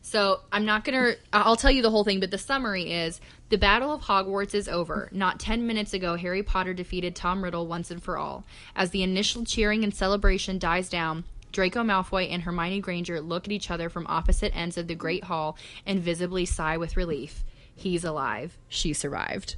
So 0.00 0.40
I'm 0.52 0.64
not 0.64 0.84
gonna. 0.84 1.14
I'll 1.32 1.56
tell 1.56 1.70
you 1.70 1.82
the 1.82 1.90
whole 1.90 2.04
thing, 2.04 2.20
but 2.20 2.30
the 2.30 2.38
summary 2.38 2.92
is: 2.92 3.20
the 3.48 3.58
Battle 3.58 3.92
of 3.92 4.02
Hogwarts 4.02 4.54
is 4.54 4.68
over. 4.68 5.08
Not 5.12 5.38
ten 5.40 5.66
minutes 5.66 5.94
ago, 5.94 6.16
Harry 6.16 6.42
Potter 6.42 6.74
defeated 6.74 7.14
Tom 7.14 7.42
Riddle 7.44 7.66
once 7.66 7.90
and 7.90 8.02
for 8.02 8.18
all. 8.18 8.44
As 8.74 8.90
the 8.90 9.02
initial 9.02 9.44
cheering 9.44 9.84
and 9.84 9.94
celebration 9.94 10.58
dies 10.58 10.88
down, 10.88 11.24
Draco 11.52 11.82
Malfoy 11.82 12.30
and 12.30 12.42
Hermione 12.42 12.80
Granger 12.80 13.20
look 13.20 13.44
at 13.46 13.52
each 13.52 13.70
other 13.70 13.88
from 13.88 14.06
opposite 14.08 14.54
ends 14.56 14.76
of 14.76 14.88
the 14.88 14.94
Great 14.94 15.24
Hall 15.24 15.56
and 15.86 16.00
visibly 16.00 16.44
sigh 16.44 16.76
with 16.76 16.96
relief. 16.96 17.44
He's 17.74 18.04
alive. 18.04 18.56
She 18.68 18.92
survived. 18.92 19.56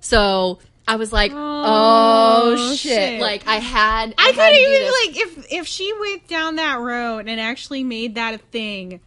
So 0.00 0.58
I 0.88 0.96
was 0.96 1.12
like, 1.12 1.32
"Oh, 1.34 2.54
Oh, 2.58 2.74
shit. 2.74 2.78
shit. 2.78 3.20
Like 3.20 3.46
I 3.46 3.56
had. 3.56 4.14
I 4.18 4.28
had 4.28 4.34
could 4.34 4.48
to 4.48 4.64
do 4.64 4.70
even 4.70 4.92
like 5.06 5.16
if 5.26 5.52
if 5.52 5.66
she 5.66 5.92
went 6.00 6.26
down 6.28 6.56
that 6.56 6.78
road 6.80 7.28
and 7.28 7.40
actually 7.40 7.84
made 7.84 8.14
that 8.14 8.34
a 8.34 8.38
thing, 8.38 9.00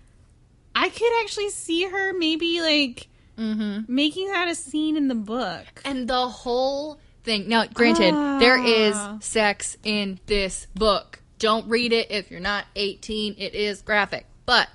I 0.76 0.90
could 0.90 1.24
actually 1.24 1.50
see 1.50 1.84
her 1.86 2.14
maybe 2.14 2.62
like 2.62 3.08
Mm-hmm. 3.40 3.94
making 3.94 4.28
that 4.28 4.48
a 4.50 4.56
scene 4.56 4.98
in 4.98 5.08
the 5.08 5.16
book. 5.16 5.66
And 5.86 6.08
the 6.08 6.28
whole 6.28 7.00
thing. 7.24 7.48
Now, 7.48 7.66
granted, 7.68 8.14
there 8.42 8.58
is 8.64 8.96
Ah. 8.96 9.18
sex 9.22 9.78
in 9.84 10.20
this 10.26 10.68
book. 10.76 11.22
Don't 11.40 11.68
read 11.70 11.94
it 11.94 12.12
if 12.12 12.30
you're 12.30 12.40
not 12.42 12.66
18. 12.76 13.36
It 13.38 13.56
is 13.56 13.82
graphic. 13.82 14.26
But, 14.46 14.68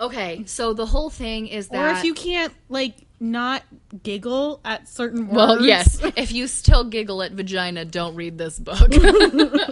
okay, 0.00 0.44
so 0.46 0.72
the 0.72 0.86
whole 0.86 1.10
thing 1.10 1.48
is 1.48 1.68
that. 1.68 1.76
Mm. 1.78 1.94
Or 1.94 1.98
if 1.98 2.04
you 2.04 2.14
can't 2.14 2.52
like 2.68 3.06
not 3.20 3.62
giggle 4.02 4.60
at 4.64 4.88
certain 4.88 5.28
words. 5.28 5.36
Well, 5.36 5.62
yes. 5.62 6.02
If 6.18 6.32
you 6.32 6.48
still 6.48 6.84
giggle 6.84 7.22
at 7.22 7.32
vagina, 7.32 7.84
don't 7.84 8.16
read 8.16 8.38
this 8.38 8.58
book. 8.58 8.78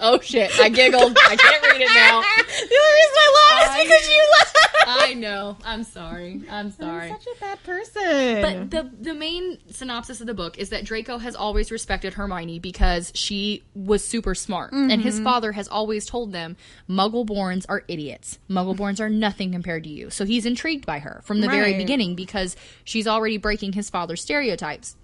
oh 0.00 0.20
shit! 0.22 0.58
I 0.60 0.68
giggled. 0.68 1.16
I 1.24 1.36
can't 1.36 1.62
read 1.62 1.80
it 1.80 1.88
now. 1.92 2.20
the 2.20 2.78
only 2.78 2.94
reason 3.00 3.16
I 3.18 3.54
laughed 3.58 3.78
is 3.78 3.84
because 3.84 4.08
you 4.08 4.30
laughed. 4.38 4.56
I 4.88 5.14
know. 5.14 5.56
I'm 5.64 5.82
sorry. 5.82 6.42
I'm 6.48 6.70
sorry. 6.70 7.10
I'm 7.10 7.20
such 7.20 7.26
a 7.36 7.40
bad 7.40 7.62
person. 7.64 8.42
But 8.42 8.70
the 8.70 8.90
the 9.00 9.14
main 9.14 9.58
synopsis 9.70 10.20
of 10.20 10.26
the 10.26 10.34
book 10.34 10.58
is 10.58 10.68
that 10.70 10.84
Draco 10.84 11.18
has 11.18 11.34
always 11.34 11.72
respected 11.72 12.14
Hermione 12.14 12.60
because 12.60 13.10
she 13.14 13.64
was 13.74 14.04
super 14.04 14.34
smart, 14.34 14.72
and 14.72 15.00
his 15.02 15.16
mm-hmm. 15.16 15.24
father 15.24 15.52
has 15.52 15.66
always 15.68 16.06
told 16.06 16.32
them 16.32 16.56
Muggleborns 16.88 17.66
are 17.68 17.82
idiots. 17.88 18.38
Muggleborns 18.48 19.00
are 19.00 19.10
nothing 19.10 19.52
compared 19.52 19.84
to 19.84 19.90
you. 19.90 20.10
So 20.10 20.24
he's 20.24 20.46
intrigued 20.46 20.86
by 20.86 21.00
her 21.00 21.20
from 21.24 21.40
the 21.40 21.48
very 21.48 21.74
beginning 21.76 22.14
because 22.14 22.56
she's 22.84 23.06
already 23.06 23.38
breaking 23.38 23.72
his 23.72 23.90
father's 24.06 24.22
stereotypes. 24.22 24.96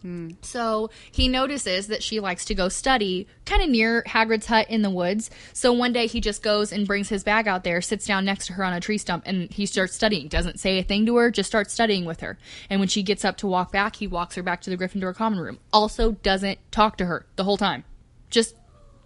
Hmm. 0.00 0.30
So 0.40 0.88
he 1.12 1.28
notices 1.28 1.88
that 1.88 2.02
she 2.02 2.20
likes 2.20 2.46
to 2.46 2.54
go 2.54 2.70
study 2.70 3.26
kind 3.44 3.62
of 3.62 3.68
near 3.68 4.02
Hagrid's 4.06 4.46
hut 4.46 4.70
in 4.70 4.80
the 4.80 4.88
woods. 4.88 5.28
So 5.52 5.74
one 5.74 5.92
day 5.92 6.06
he 6.06 6.22
just 6.22 6.42
goes 6.42 6.72
and 6.72 6.86
brings 6.86 7.10
his 7.10 7.22
bag 7.22 7.46
out 7.46 7.64
there, 7.64 7.82
sits 7.82 8.06
down 8.06 8.24
next 8.24 8.46
to 8.46 8.54
her 8.54 8.64
on 8.64 8.72
a 8.72 8.80
tree 8.80 8.96
stump, 8.96 9.24
and 9.26 9.52
he 9.52 9.66
starts 9.66 9.94
studying. 9.94 10.28
Doesn't 10.28 10.58
say 10.58 10.78
a 10.78 10.82
thing 10.82 11.04
to 11.04 11.16
her, 11.16 11.30
just 11.30 11.50
starts 11.50 11.74
studying 11.74 12.06
with 12.06 12.20
her. 12.20 12.38
And 12.70 12.80
when 12.80 12.88
she 12.88 13.02
gets 13.02 13.26
up 13.26 13.36
to 13.38 13.46
walk 13.46 13.72
back, 13.72 13.96
he 13.96 14.06
walks 14.06 14.36
her 14.36 14.42
back 14.42 14.62
to 14.62 14.70
the 14.70 14.78
Gryffindor 14.78 15.14
common 15.14 15.38
room. 15.38 15.58
Also 15.70 16.12
doesn't 16.12 16.58
talk 16.70 16.96
to 16.96 17.04
her 17.04 17.26
the 17.36 17.44
whole 17.44 17.58
time. 17.58 17.84
Just 18.30 18.56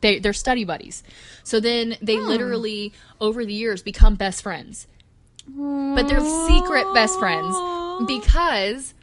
they 0.01 0.21
they're 0.21 0.33
study 0.33 0.65
buddies. 0.65 1.03
So 1.43 1.59
then 1.59 1.97
they 2.01 2.17
hmm. 2.17 2.27
literally 2.27 2.93
over 3.21 3.45
the 3.45 3.55
years 3.55 3.83
become 3.83 4.15
best 4.15 4.45
friends. 4.45 4.87
But 5.47 6.05
they're 6.05 6.21
secret 6.47 6.87
best 6.95 7.19
friends 7.19 7.55
because 8.07 8.94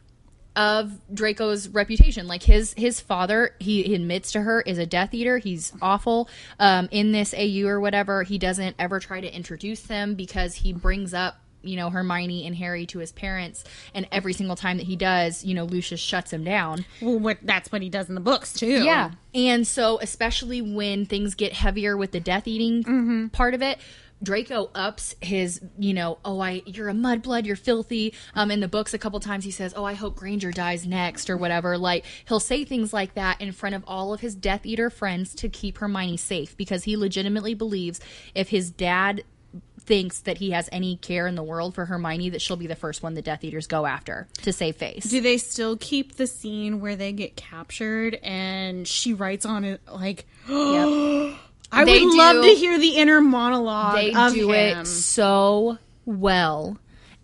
of 0.55 0.91
Draco's 1.13 1.69
reputation. 1.69 2.27
Like 2.27 2.43
his 2.43 2.73
his 2.73 2.99
father, 2.99 3.55
he, 3.59 3.83
he 3.83 3.95
admits 3.95 4.33
to 4.33 4.41
her 4.41 4.61
is 4.61 4.77
a 4.77 4.85
Death 4.85 5.13
Eater. 5.13 5.37
He's 5.37 5.73
awful. 5.81 6.29
Um, 6.59 6.89
in 6.91 7.11
this 7.11 7.33
AU 7.33 7.67
or 7.67 7.79
whatever, 7.79 8.23
he 8.23 8.37
doesn't 8.37 8.75
ever 8.77 8.99
try 8.99 9.21
to 9.21 9.33
introduce 9.33 9.81
them 9.81 10.15
because 10.15 10.55
he 10.55 10.73
brings 10.73 11.13
up 11.13 11.37
you 11.63 11.75
know 11.77 11.89
Hermione 11.89 12.45
and 12.47 12.55
Harry 12.55 12.85
to 12.87 12.99
his 12.99 13.11
parents, 13.11 13.63
and 13.93 14.07
every 14.11 14.33
single 14.33 14.55
time 14.55 14.77
that 14.77 14.87
he 14.87 14.95
does, 14.95 15.43
you 15.43 15.53
know 15.53 15.65
Lucius 15.65 15.99
shuts 15.99 16.33
him 16.33 16.43
down. 16.43 16.85
well, 17.01 17.19
what 17.19 17.37
that's 17.43 17.71
what 17.71 17.81
he 17.81 17.89
does 17.89 18.09
in 18.09 18.15
the 18.15 18.21
books 18.21 18.53
too. 18.53 18.83
Yeah. 18.83 19.11
And 19.33 19.65
so, 19.65 19.99
especially 19.99 20.61
when 20.61 21.05
things 21.05 21.35
get 21.35 21.53
heavier 21.53 21.95
with 21.95 22.11
the 22.11 22.19
death 22.19 22.47
eating 22.47 23.29
part 23.29 23.53
of 23.53 23.61
it, 23.61 23.79
Draco 24.23 24.69
ups 24.75 25.15
his, 25.21 25.61
you 25.77 25.93
know, 25.93 26.19
oh, 26.23 26.39
I, 26.39 26.61
you're 26.65 26.89
a 26.89 26.93
mudblood, 26.93 27.45
you're 27.45 27.55
filthy. 27.55 28.13
Um, 28.35 28.51
in 28.51 28.59
the 28.59 28.67
books, 28.67 28.93
a 28.93 28.97
couple 28.97 29.19
times 29.19 29.45
he 29.45 29.51
says, 29.51 29.73
oh, 29.75 29.83
I 29.83 29.93
hope 29.93 30.15
Granger 30.15 30.51
dies 30.51 30.85
next 30.85 31.29
or 31.29 31.37
whatever. 31.37 31.77
Like, 31.77 32.05
he'll 32.27 32.39
say 32.39 32.63
things 32.63 32.93
like 32.93 33.15
that 33.15 33.41
in 33.41 33.51
front 33.51 33.75
of 33.75 33.83
all 33.87 34.13
of 34.13 34.21
his 34.21 34.35
Death 34.35 34.65
Eater 34.65 34.89
friends 34.89 35.33
to 35.35 35.49
keep 35.49 35.79
Hermione 35.79 36.17
safe 36.17 36.55
because 36.57 36.83
he 36.83 36.97
legitimately 36.97 37.53
believes 37.53 37.99
if 38.35 38.49
his 38.49 38.69
dad 38.69 39.23
thinks 39.79 40.21
that 40.21 40.37
he 40.37 40.51
has 40.51 40.69
any 40.71 40.95
care 40.95 41.27
in 41.27 41.35
the 41.35 41.43
world 41.43 41.73
for 41.73 41.85
Hermione, 41.85 42.29
that 42.29 42.41
she'll 42.41 42.57
be 42.57 42.67
the 42.67 42.75
first 42.75 43.03
one 43.03 43.13
the 43.13 43.21
Death 43.21 43.43
Eaters 43.43 43.67
go 43.67 43.85
after 43.85 44.27
to 44.43 44.53
save 44.53 44.75
face. 44.75 45.05
Do 45.05 45.21
they 45.21 45.37
still 45.37 45.75
keep 45.77 46.15
the 46.15 46.27
scene 46.27 46.79
where 46.79 46.95
they 46.95 47.11
get 47.11 47.35
captured 47.35 48.15
and 48.15 48.87
she 48.87 49.13
writes 49.13 49.45
on 49.45 49.65
it 49.65 49.81
like 49.91 50.25
Yep. 50.47 51.37
I 51.71 51.85
They 51.85 52.03
would 52.03 52.15
love 52.15 52.43
to 52.43 52.51
hear 52.51 52.77
the 52.77 52.97
inner 52.97 53.21
monologue 53.21 53.95
they 53.95 54.13
of 54.13 54.33
do 54.33 54.51
him. 54.51 54.79
it 54.79 54.87
so 54.87 55.77
well 56.05 56.77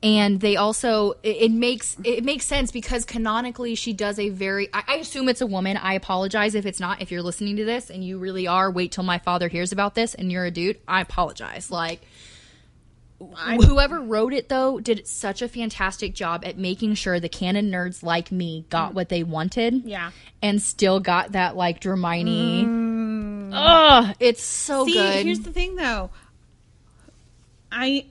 and 0.04 0.40
they 0.40 0.56
also 0.56 1.14
it, 1.24 1.38
it 1.38 1.52
makes 1.52 1.98
it 2.04 2.24
makes 2.24 2.46
sense 2.46 2.72
because 2.72 3.04
canonically 3.06 3.76
she 3.76 3.94
does 3.94 4.20
a 4.20 4.30
very 4.30 4.70
I, 4.74 4.84
I 4.88 4.96
assume 4.98 5.28
it's 5.28 5.42
a 5.42 5.48
woman 5.48 5.76
i 5.78 5.94
apologize 5.94 6.56
if 6.56 6.66
it's 6.66 6.80
not 6.80 7.02
if 7.02 7.12
you're 7.12 7.24
listening 7.24 7.58
to 7.58 7.66
this 7.66 7.90
and 7.90 8.04
you 8.04 8.20
really 8.20 8.48
are 8.48 8.70
wait 8.70 8.92
till 8.92 9.04
my 9.04 9.18
father 9.18 9.48
hears 9.48 9.72
about 9.72 9.96
this 9.96 10.14
and 10.14 10.32
you're 10.32 10.46
a 10.46 10.52
dude 10.52 10.78
i 10.88 11.02
apologize 11.02 11.72
like 11.72 12.02
whoever 13.20 14.00
wrote 14.00 14.34
it 14.34 14.48
though 14.48 14.80
did 14.80 15.08
such 15.08 15.42
a 15.42 15.48
fantastic 15.48 16.14
job 16.14 16.44
at 16.46 16.58
making 16.58 16.94
sure 16.94 17.20
the 17.20 17.30
canon 17.30 17.72
nerds 17.72 18.04
like 18.04 18.32
me 18.32 18.66
got 18.70 18.92
mm. 18.92 18.94
what 18.94 19.10
they 19.10 19.24
wanted 19.24 19.84
Yeah. 19.86 20.12
and 20.44 20.62
still 20.62 21.00
got 21.00 21.32
that 21.32 21.56
like 21.56 21.84
Hermione. 21.84 22.66
Mm. 22.66 23.17
Ugh, 23.58 24.16
it's 24.20 24.44
so 24.44 24.86
See, 24.86 24.94
good. 24.94 25.26
here's 25.26 25.40
the 25.42 25.52
thing 25.52 25.76
though. 25.76 26.10
I 27.72 28.06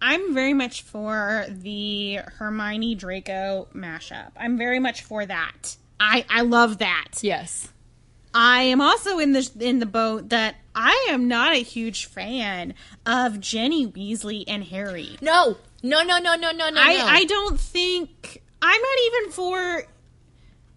I'm 0.00 0.34
very 0.34 0.52
much 0.54 0.82
for 0.82 1.46
the 1.48 2.16
Hermione 2.38 2.94
Draco 2.96 3.68
mashup. 3.74 4.32
I'm 4.36 4.58
very 4.58 4.78
much 4.80 5.02
for 5.02 5.24
that. 5.24 5.76
I 6.00 6.24
I 6.28 6.42
love 6.42 6.78
that. 6.78 7.18
yes. 7.22 7.68
I 8.34 8.62
am 8.62 8.80
also 8.80 9.18
in 9.18 9.32
the 9.32 9.50
in 9.60 9.78
the 9.78 9.86
boat 9.86 10.30
that 10.30 10.56
I 10.74 11.06
am 11.10 11.28
not 11.28 11.52
a 11.52 11.62
huge 11.62 12.06
fan 12.06 12.72
of 13.04 13.40
Ginny 13.40 13.86
Weasley 13.86 14.44
and 14.48 14.64
Harry. 14.64 15.18
No, 15.20 15.58
no, 15.82 16.02
no, 16.02 16.18
no, 16.18 16.34
no, 16.36 16.50
no, 16.50 16.70
no. 16.70 16.80
I 16.80 16.96
no. 16.96 17.04
I 17.06 17.24
don't 17.24 17.60
think 17.60 18.42
I'm 18.62 18.80
not 18.80 18.98
even 19.06 19.32
for 19.32 19.84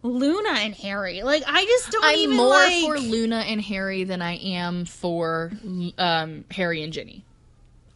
Luna 0.05 0.49
and 0.51 0.73
Harry. 0.75 1.23
Like 1.23 1.43
I 1.47 1.65
just 1.65 1.91
don't 1.91 2.05
I'm 2.05 2.17
even 2.19 2.37
more 2.37 2.49
like. 2.49 2.85
for 2.85 2.99
Luna 2.99 3.37
and 3.37 3.61
Harry 3.61 4.03
than 4.03 4.21
I 4.21 4.35
am 4.37 4.85
for 4.85 5.51
um, 5.97 6.45
Harry 6.51 6.83
and 6.83 6.93
Ginny. 6.93 7.23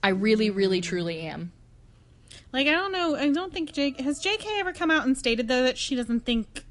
I 0.01 0.09
really, 0.09 0.49
really, 0.49 0.81
truly 0.81 1.21
am. 1.21 1.51
Like 2.51 2.67
I 2.67 2.71
don't 2.71 2.91
know. 2.91 3.15
I 3.15 3.29
don't 3.31 3.53
think 3.53 3.73
Jake 3.73 3.99
has 4.01 4.19
J.K. 4.19 4.59
ever 4.59 4.73
come 4.73 4.89
out 4.89 5.05
and 5.05 5.17
stated 5.17 5.47
though 5.47 5.63
that 5.63 5.77
she 5.77 5.95
doesn't 5.95 6.21
think 6.21 6.63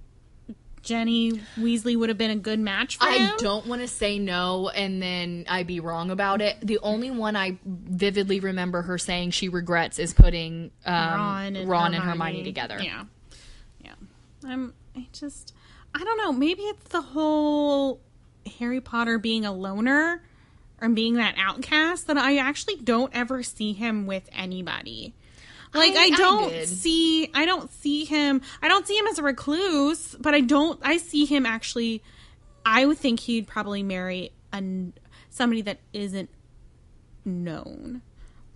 Ginny 0.82 1.32
Weasley 1.56 1.96
would 1.96 2.08
have 2.08 2.18
been 2.18 2.30
a 2.30 2.36
good 2.36 2.58
match 2.58 2.96
for 2.96 3.04
I 3.04 3.18
him. 3.18 3.34
don't 3.38 3.66
want 3.66 3.82
to 3.82 3.88
say 3.88 4.18
no 4.18 4.70
and 4.70 5.00
then 5.02 5.44
I 5.48 5.62
be 5.62 5.78
wrong 5.80 6.10
about 6.10 6.40
it. 6.40 6.56
The 6.62 6.78
only 6.80 7.10
one 7.10 7.36
I 7.36 7.58
vividly 7.64 8.40
remember 8.40 8.82
her 8.82 8.96
saying 8.98 9.32
she 9.32 9.48
regrets 9.48 9.98
is 9.98 10.14
putting 10.14 10.70
um, 10.86 10.94
Ron 10.94 11.56
and 11.56 11.68
Ron 11.68 11.92
Hermione. 11.92 11.96
and 12.10 12.20
Hermione 12.20 12.44
together. 12.44 12.78
Yeah, 12.80 13.04
yeah. 13.84 13.92
I'm. 14.46 14.72
I 14.98 15.06
just. 15.12 15.54
I 15.94 16.04
don't 16.04 16.18
know. 16.18 16.32
Maybe 16.32 16.62
it's 16.62 16.88
the 16.88 17.00
whole 17.00 18.00
Harry 18.58 18.80
Potter 18.80 19.18
being 19.18 19.44
a 19.44 19.52
loner 19.52 20.22
or 20.80 20.88
being 20.90 21.14
that 21.14 21.34
outcast 21.38 22.06
that 22.06 22.16
I 22.18 22.36
actually 22.38 22.76
don't 22.76 23.14
ever 23.14 23.42
see 23.42 23.72
him 23.72 24.06
with 24.06 24.28
anybody. 24.32 25.14
Like 25.74 25.92
I- 25.96 25.96
I, 25.96 26.04
I 26.04 26.10
don't 26.10 26.48
did. 26.50 26.68
see. 26.68 27.30
I 27.34 27.44
don't 27.46 27.70
see 27.72 28.04
him. 28.04 28.40
I 28.62 28.68
don't 28.68 28.86
see 28.86 28.96
him 28.96 29.06
as 29.06 29.18
a 29.18 29.22
recluse, 29.22 30.14
but 30.20 30.34
I 30.34 30.40
don't. 30.40 30.78
I 30.82 30.96
see 30.98 31.24
him 31.24 31.44
actually. 31.46 32.02
I 32.64 32.84
would 32.86 32.98
think 32.98 33.20
he'd 33.20 33.46
probably 33.46 33.82
marry 33.82 34.32
an 34.52 34.92
somebody 35.30 35.62
that 35.62 35.78
isn't 35.92 36.28
known. 37.24 38.02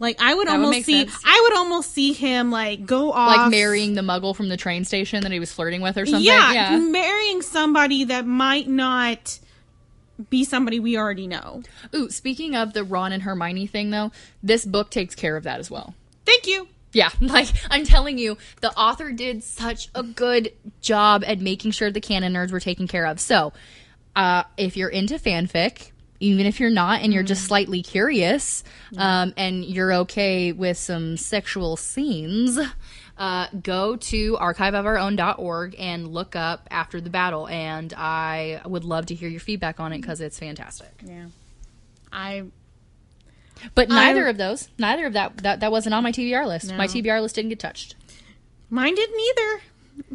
Like 0.03 0.21
I 0.21 0.35
would 0.35 0.49
That 0.49 0.55
almost 0.55 0.73
make 0.73 0.85
see. 0.85 1.07
sense. 1.09 1.23
I 1.25 1.41
would 1.45 1.57
almost 1.59 1.93
see 1.93 2.13
him 2.13 2.51
like 2.51 2.85
go 2.85 3.13
off, 3.13 3.37
Like 3.37 3.51
marrying 3.53 3.95
the 3.95 4.03
muggle 4.03 4.35
from 4.35 4.49
the 4.49 4.57
train 4.57 4.85
station 4.85 5.23
that 5.23 5.31
he 5.31 5.39
was 5.39 5.53
flirting 5.53 5.81
with 5.81 5.97
or 5.97 6.05
something. 6.07 6.25
Yeah, 6.25 6.53
yeah. 6.53 6.77
marrying 6.77 7.41
somebody 7.41 8.03
that 8.05 8.27
might 8.27 8.67
not 8.69 9.39
be 10.29 10.43
somebody 10.45 10.81
we 10.81 10.97
already 10.99 11.29
know. 11.29 11.63
Ooh, 11.95 12.11
speaking 12.11 12.57
of 12.57 12.73
the 12.73 12.83
Ron 12.83 13.13
and 13.13 13.23
Hermione 13.23 13.69
thing 13.69 13.91
though, 13.91 14.11
this 14.43 14.65
book 14.65 14.91
takes 14.91 15.15
care 15.15 15.37
of 15.37 15.45
that 15.45 15.61
as 15.61 15.71
well. 15.71 15.95
Thank 16.27 16.49
you. 16.49 16.67
Yeah, 16.93 17.11
like 17.21 17.47
I'm 17.71 17.85
telling 17.85 18.19
you, 18.19 18.37
the 18.61 18.77
author 18.77 19.13
did 19.13 19.45
such 19.45 19.89
a 19.95 20.03
good 20.03 20.53
job 20.81 21.23
at 21.29 21.41
making 21.41 21.71
sure 21.71 21.93
the 21.93 22.01
canon 22.01 22.33
nerds 22.33 22.51
were 22.51 22.59
taken 22.61 22.89
care 22.89 23.07
of. 23.07 23.21
So, 23.21 23.53
uh, 24.17 24.43
if 24.57 24.77
you're 24.77 24.91
into 24.91 25.15
fanfic, 25.15 25.92
even 26.23 26.47
if 26.47 26.61
you're 26.61 26.71
not 26.71 27.01
and 27.03 27.13
you're 27.13 27.23
just 27.23 27.45
slightly 27.45 27.83
curious, 27.83 28.63
um, 28.97 29.35
and 29.37 29.65
you're 29.65 29.93
okay 29.93 30.53
with 30.53 30.79
some 30.79 31.17
sexual 31.17 31.77
scenes, 31.77 32.59
uh, 33.19 33.49
go 33.63 33.97
to 33.97 34.37
archiveofourown.org 34.37 35.75
and 35.79 36.09
look 36.09 36.37
up 36.37 36.69
After 36.71 37.01
the 37.01 37.11
Battle. 37.11 37.49
And 37.49 37.93
I 37.97 38.61
would 38.65 38.85
love 38.85 39.07
to 39.07 39.15
hear 39.15 39.29
your 39.29 39.41
feedback 39.41 39.81
on 39.81 39.93
it 39.93 40.01
because 40.01 40.21
it's 40.21 40.39
fantastic. 40.39 40.93
Yeah, 41.05 41.27
I 42.13 42.45
But 43.75 43.89
neither 43.89 44.23
I'm- 44.23 44.31
of 44.31 44.37
those, 44.39 44.69
neither 44.79 45.07
of 45.07 45.13
that, 45.15 45.39
that, 45.39 45.61
that 45.61 45.73
wasn't 45.73 45.95
on 45.95 46.03
my 46.03 46.13
TBR 46.13 46.47
list. 46.47 46.73
My 46.75 46.87
TBR 46.87 47.21
list 47.21 47.35
didn't 47.35 47.49
get 47.51 47.59
touched. 47.61 47.95
mine 48.71 48.95
didn't 48.95 49.21
either. 49.21 49.63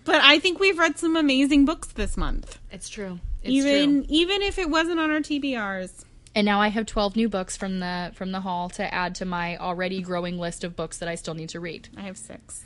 But 0.05 0.21
I 0.23 0.39
think 0.39 0.59
we've 0.59 0.79
read 0.79 0.97
some 0.97 1.15
amazing 1.15 1.65
books 1.65 1.89
this 1.89 2.17
month. 2.17 2.59
It's 2.71 2.89
true. 2.89 3.19
It's 3.47 3.65
even 3.65 4.03
true. 4.03 4.05
even 4.09 4.41
if 4.41 4.57
it 4.59 4.69
wasn't 4.69 4.99
on 4.99 5.09
our 5.11 5.19
TBRs. 5.19 6.03
And 6.35 6.45
now 6.45 6.61
I 6.61 6.67
have 6.67 6.85
12 6.85 7.15
new 7.15 7.29
books 7.29 7.57
from 7.57 7.79
the 7.79 8.11
from 8.13 8.31
the 8.31 8.41
hall 8.41 8.69
to 8.71 8.93
add 8.93 9.15
to 9.15 9.25
my 9.25 9.57
already 9.57 10.01
growing 10.01 10.37
list 10.37 10.63
of 10.63 10.75
books 10.75 10.99
that 10.99 11.09
I 11.09 11.15
still 11.15 11.33
need 11.33 11.49
to 11.49 11.59
read. 11.59 11.89
I 11.97 12.01
have 12.03 12.17
six. 12.17 12.63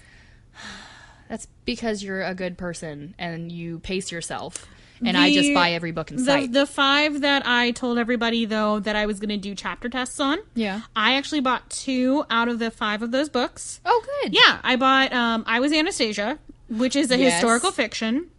That's 1.29 1.47
because 1.65 2.03
you're 2.03 2.23
a 2.23 2.35
good 2.35 2.57
person 2.57 3.15
and 3.17 3.51
you 3.51 3.79
pace 3.79 4.11
yourself. 4.11 4.67
And 5.03 5.17
I 5.17 5.33
just 5.33 5.51
buy 5.55 5.71
every 5.71 5.91
book 5.91 6.11
in 6.11 6.17
The, 6.17 6.23
sight. 6.23 6.51
the 6.51 6.67
five 6.67 7.21
that 7.21 7.41
I 7.47 7.71
told 7.71 7.97
everybody 7.97 8.45
though 8.45 8.79
that 8.81 8.95
I 8.95 9.07
was 9.07 9.19
going 9.19 9.29
to 9.29 9.37
do 9.37 9.55
chapter 9.55 9.89
tests 9.89 10.19
on. 10.19 10.37
Yeah. 10.53 10.81
I 10.95 11.13
actually 11.15 11.39
bought 11.41 11.67
two 11.71 12.23
out 12.29 12.49
of 12.49 12.59
the 12.59 12.69
five 12.69 13.01
of 13.01 13.09
those 13.11 13.27
books. 13.27 13.79
oh, 13.83 14.05
good. 14.21 14.33
Yeah, 14.35 14.59
I 14.63 14.75
bought 14.75 15.11
um 15.13 15.43
I 15.47 15.59
was 15.59 15.71
Anastasia, 15.73 16.37
which 16.69 16.95
is 16.95 17.09
a 17.09 17.17
Yes. 17.17 17.33
historical 17.35 17.71
fiction. 17.71 18.29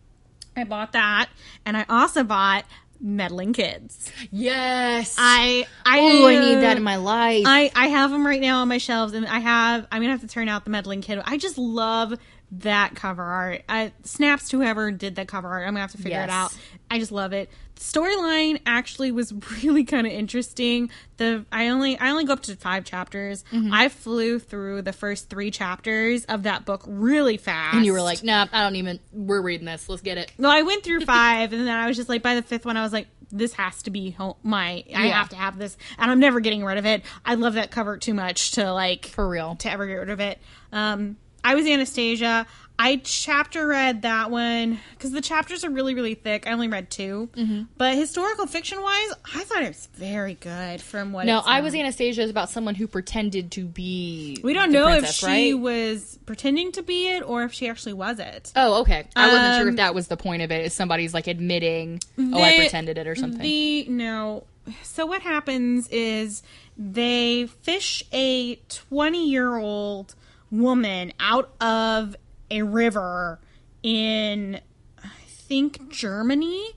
I 0.57 0.65
bought 0.65 0.93
that 0.93 1.29
and 1.65 1.77
I 1.77 1.85
also 1.89 2.25
bought 2.25 2.65
Meddling 3.01 3.53
Kids. 3.53 4.13
Yes. 4.31 5.17
I 5.19 5.67
I 5.85 5.99
oh, 6.01 6.27
I 6.27 6.39
need 6.39 6.57
that 6.57 6.77
in 6.77 6.83
my 6.83 6.97
life. 6.97 7.45
I 7.47 7.71
I 7.75 7.89
have 7.89 8.11
them 8.11 8.25
right 8.27 8.41
now 8.41 8.61
on 8.61 8.69
my 8.69 8.79
shelves 8.79 9.13
and 9.13 9.27
I 9.27 9.41
have 9.41 9.87
I'm 9.91 10.03
to 10.03 10.09
have 10.09 10.21
to 10.21 10.29
turn 10.29 10.49
out 10.49 10.65
the 10.65 10.71
Meddling 10.71 11.01
Kid. 11.03 11.21
I 11.25 11.37
just 11.37 11.59
love 11.59 12.15
that 12.53 12.95
cover 12.95 13.23
art. 13.23 13.63
I 13.69 13.93
snaps 14.05 14.49
to 14.51 14.59
whoever 14.59 14.91
did 14.91 15.15
that 15.17 15.27
cover 15.29 15.49
art. 15.49 15.67
I'm 15.67 15.75
to 15.75 15.81
have 15.81 15.93
to 15.93 15.97
figure 15.99 16.11
Yes. 16.19 16.29
it 16.29 16.31
out. 16.31 16.57
I 16.91 16.99
just 16.99 17.11
love 17.13 17.33
it. 17.33 17.49
The 17.77 17.81
storyline 17.81 18.61
actually 18.67 19.11
was 19.11 19.33
really 19.65 19.85
kind 19.85 20.07
of 20.07 20.13
interesting. 20.13 20.91
The 21.17 21.47
I 21.51 21.69
only 21.69 21.99
I 21.99 22.11
only 22.11 22.25
go 22.25 22.35
up 22.35 22.43
to 22.43 22.55
5 22.57 22.85
chapters. 22.85 23.45
Mm-hmm. 23.53 23.73
I 23.73 23.89
flew 23.89 24.39
through 24.39 24.83
the 24.83 24.93
first 24.93 25.31
3 25.31 25.51
chapters 25.51 26.25
of 26.27 26.43
that 26.43 26.67
book 26.67 26.85
really 26.87 27.39
fast. 27.39 27.75
and 27.77 27.87
you 27.87 27.93
were 27.93 28.03
like, 28.03 28.23
nah, 28.23 28.47
I 28.53 28.63
don't 28.65 28.77
even. 28.77 29.01
We're 29.13 29.41
reading 29.43 29.67
this. 29.67 29.89
Let's 29.89 30.03
get 30.03 30.19
it. 30.19 30.31
no, 30.39 30.51
I 30.51 30.63
went 30.63 30.85
through 30.85 31.01
five, 31.07 31.53
and 31.55 31.67
then 31.67 31.75
I 31.75 31.87
was 31.87 31.97
just 31.97 32.09
like, 32.11 32.23
by 32.23 32.35
the 32.35 32.43
fifth 32.43 32.67
one, 32.67 32.77
I 32.77 32.83
was 32.83 32.93
like, 32.93 33.07
this 33.35 33.55
has 33.55 33.83
to 33.85 33.91
be 33.91 34.15
my. 34.43 34.85
I 34.95 35.07
Yeah. 35.07 35.09
have 35.19 35.31
to 35.31 35.37
have 35.37 35.57
this, 35.59 35.79
and 35.99 36.11
I'm 36.11 36.21
never 36.21 36.41
getting 36.41 36.63
rid 36.65 36.77
of 36.77 36.85
it. 36.85 37.03
I 37.25 37.35
love 37.37 37.55
that 37.55 37.71
cover 37.71 37.97
too 37.97 38.13
much 38.13 38.53
to 38.53 38.71
like 38.75 39.07
For 39.07 39.27
real. 39.27 39.57
to 39.57 39.71
ever 39.71 39.87
get 39.87 39.95
rid 39.95 40.11
of 40.11 40.21
it. 40.21 40.39
Um, 40.71 41.17
I 41.45 41.55
was 41.55 41.67
Anastasia. 41.67 42.47
I 42.79 42.97
chapter 43.05 43.67
read 43.67 44.03
that 44.03 44.31
one 44.31 44.81
because 44.93 45.13
the 45.13 45.21
chapters 45.21 45.63
are 45.65 45.71
really 45.71 45.95
really 45.95 46.15
thick. 46.15 46.47
I 46.47 46.53
only 46.53 46.69
read 46.69 46.91
2 46.91 47.29
Mm-hmm. 47.37 47.63
but 47.77 47.95
historical 47.97 48.47
fiction 48.47 48.81
wise, 48.83 49.11
I 49.35 49.45
thought 49.45 49.63
it 49.63 49.69
was 49.69 49.89
very 49.95 50.35
good 50.35 50.81
from 50.81 51.13
what. 51.13 51.27
No, 51.27 51.43
I 51.45 51.61
was 51.61 51.75
Anastasia 51.75 52.23
is 52.23 52.31
about 52.31 52.49
someone 52.49 52.75
who 52.75 52.89
pretended 52.89 53.53
to 53.53 53.65
be. 53.67 54.39
We 54.43 54.53
don't 54.55 54.73
the 54.73 54.79
know 54.79 54.87
princess, 54.87 55.11
if 55.11 55.17
she 55.29 55.53
right? 55.53 55.59
was 55.61 56.19
pretending 56.27 56.73
to 56.73 56.83
be 56.83 57.09
it 57.09 57.23
or 57.23 57.45
if 57.45 57.53
she 57.53 57.69
actually 57.69 57.93
was 57.93 58.19
it. 58.19 58.51
Oh, 58.57 58.81
okay. 58.81 59.07
I 59.15 59.27
wasn't 59.29 59.55
sure 59.57 59.63
Um, 59.63 59.69
if 59.69 59.77
that 59.77 59.95
was 59.95 60.09
the 60.09 60.17
point 60.17 60.43
of 60.43 60.51
it. 60.51 60.65
Is 60.67 60.73
somebody's 60.75 61.13
like 61.15 61.27
admitting, 61.27 62.01
oh, 62.19 62.43
I 62.43 62.57
pretended 62.57 62.97
it 62.99 63.07
or 63.07 63.15
something. 63.15 63.41
The 63.43 63.87
no. 63.91 64.45
So 64.83 65.07
what 65.07 65.23
happens 65.23 65.89
is 65.89 66.43
they 66.79 67.47
fish 67.63 68.03
a 68.13 68.57
20-year-old 68.69 70.15
woman 70.53 71.13
out 71.19 71.53
of 71.61 72.15
a 72.51 72.63
river 72.63 73.41
in 73.83 74.61
I 75.03 75.09
think 75.27 75.91
Germany 75.91 76.71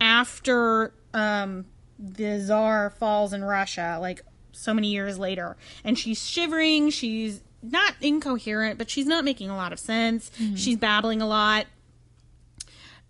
after 0.00 0.92
um 1.14 1.64
the 1.98 2.40
czar 2.40 2.90
falls 2.90 3.32
in 3.32 3.42
Russia 3.44 3.96
like 4.00 4.20
so 4.52 4.74
many 4.74 4.88
years 4.88 5.18
later 5.18 5.56
and 5.84 5.98
she's 5.98 6.28
shivering, 6.28 6.90
she's 6.90 7.42
not 7.62 7.94
incoherent, 8.00 8.76
but 8.76 8.90
she's 8.90 9.06
not 9.06 9.24
making 9.24 9.48
a 9.48 9.56
lot 9.56 9.72
of 9.72 9.78
sense. 9.78 10.30
She's 10.56 10.76
babbling 10.76 11.22
a 11.22 11.26
lot 11.26 11.66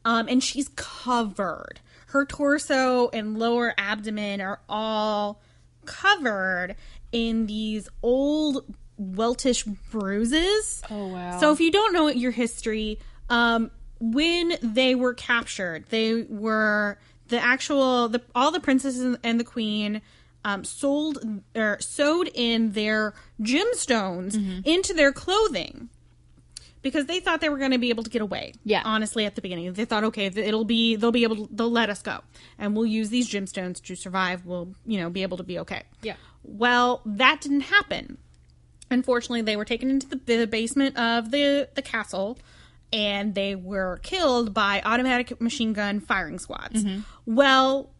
um, 0.04 0.28
and 0.28 0.42
she's 0.42 0.68
covered. 0.76 1.80
Her 2.08 2.26
torso 2.26 3.08
and 3.10 3.38
lower 3.38 3.74
abdomen 3.78 4.40
are 4.40 4.60
all 4.68 5.40
covered 5.86 6.76
in 7.10 7.46
these 7.46 7.88
old 8.02 8.74
weltish 9.02 9.64
bruises. 9.64 10.82
Oh, 10.90 11.08
wow. 11.08 11.38
So 11.40 11.52
if 11.52 11.60
you 11.60 11.70
don't 11.70 11.92
know 11.92 12.08
your 12.08 12.30
history, 12.32 12.98
um, 13.28 13.70
when 14.00 14.54
they 14.62 14.94
were 14.94 15.14
captured, 15.14 15.84
they 15.90 16.22
were 16.22 16.98
the 17.28 17.38
actual 17.40 18.08
the 18.08 18.20
all 18.34 18.50
the 18.50 18.60
princesses 18.60 19.16
and 19.22 19.40
the 19.40 19.44
queen 19.44 20.02
um, 20.44 20.64
sold 20.64 21.18
or 21.54 21.78
sewed 21.80 22.28
in 22.34 22.72
their 22.72 23.14
gemstones 23.40 24.32
Mm-hmm. 24.32 24.60
into 24.64 24.92
their 24.92 25.12
clothing 25.12 25.88
because 26.82 27.06
they 27.06 27.20
thought 27.20 27.40
they 27.40 27.48
were 27.48 27.58
going 27.58 27.70
to 27.70 27.78
be 27.78 27.90
able 27.90 28.02
to 28.02 28.10
get 28.10 28.22
away. 28.22 28.54
Yeah. 28.64 28.82
honestly, 28.84 29.24
at 29.24 29.36
the 29.36 29.40
beginning, 29.40 29.72
they 29.72 29.84
thought, 29.84 30.02
okay, 30.04 30.26
it'll 30.26 30.64
be 30.64 30.96
they'll 30.96 31.12
be 31.12 31.22
able 31.22 31.46
to 31.46 31.48
they'll 31.54 31.70
let 31.70 31.88
us 31.90 32.02
go, 32.02 32.20
and 32.58 32.74
we'll 32.76 32.86
use 32.86 33.08
these 33.10 33.30
gemstones 33.30 33.80
to 33.84 33.94
survive. 33.94 34.44
We'll 34.44 34.74
you 34.84 34.98
know 35.00 35.08
be 35.10 35.22
able 35.22 35.36
to 35.36 35.44
be 35.44 35.58
okay. 35.60 35.84
Yeah. 36.02 36.16
Well, 36.42 37.02
that 37.06 37.40
didn't 37.40 37.60
happen. 37.62 38.18
Unfortunately, 38.92 39.42
they 39.42 39.56
were 39.56 39.64
taken 39.64 39.90
into 39.90 40.06
the, 40.08 40.16
the 40.16 40.46
basement 40.46 40.96
of 40.96 41.30
the 41.30 41.68
the 41.74 41.82
castle, 41.82 42.38
and 42.92 43.34
they 43.34 43.54
were 43.54 43.98
killed 44.02 44.52
by 44.54 44.82
automatic 44.84 45.40
machine 45.40 45.72
gun 45.72 46.00
firing 46.00 46.38
squads. 46.38 46.84
Mm-hmm. 46.84 47.00
Well, 47.26 47.90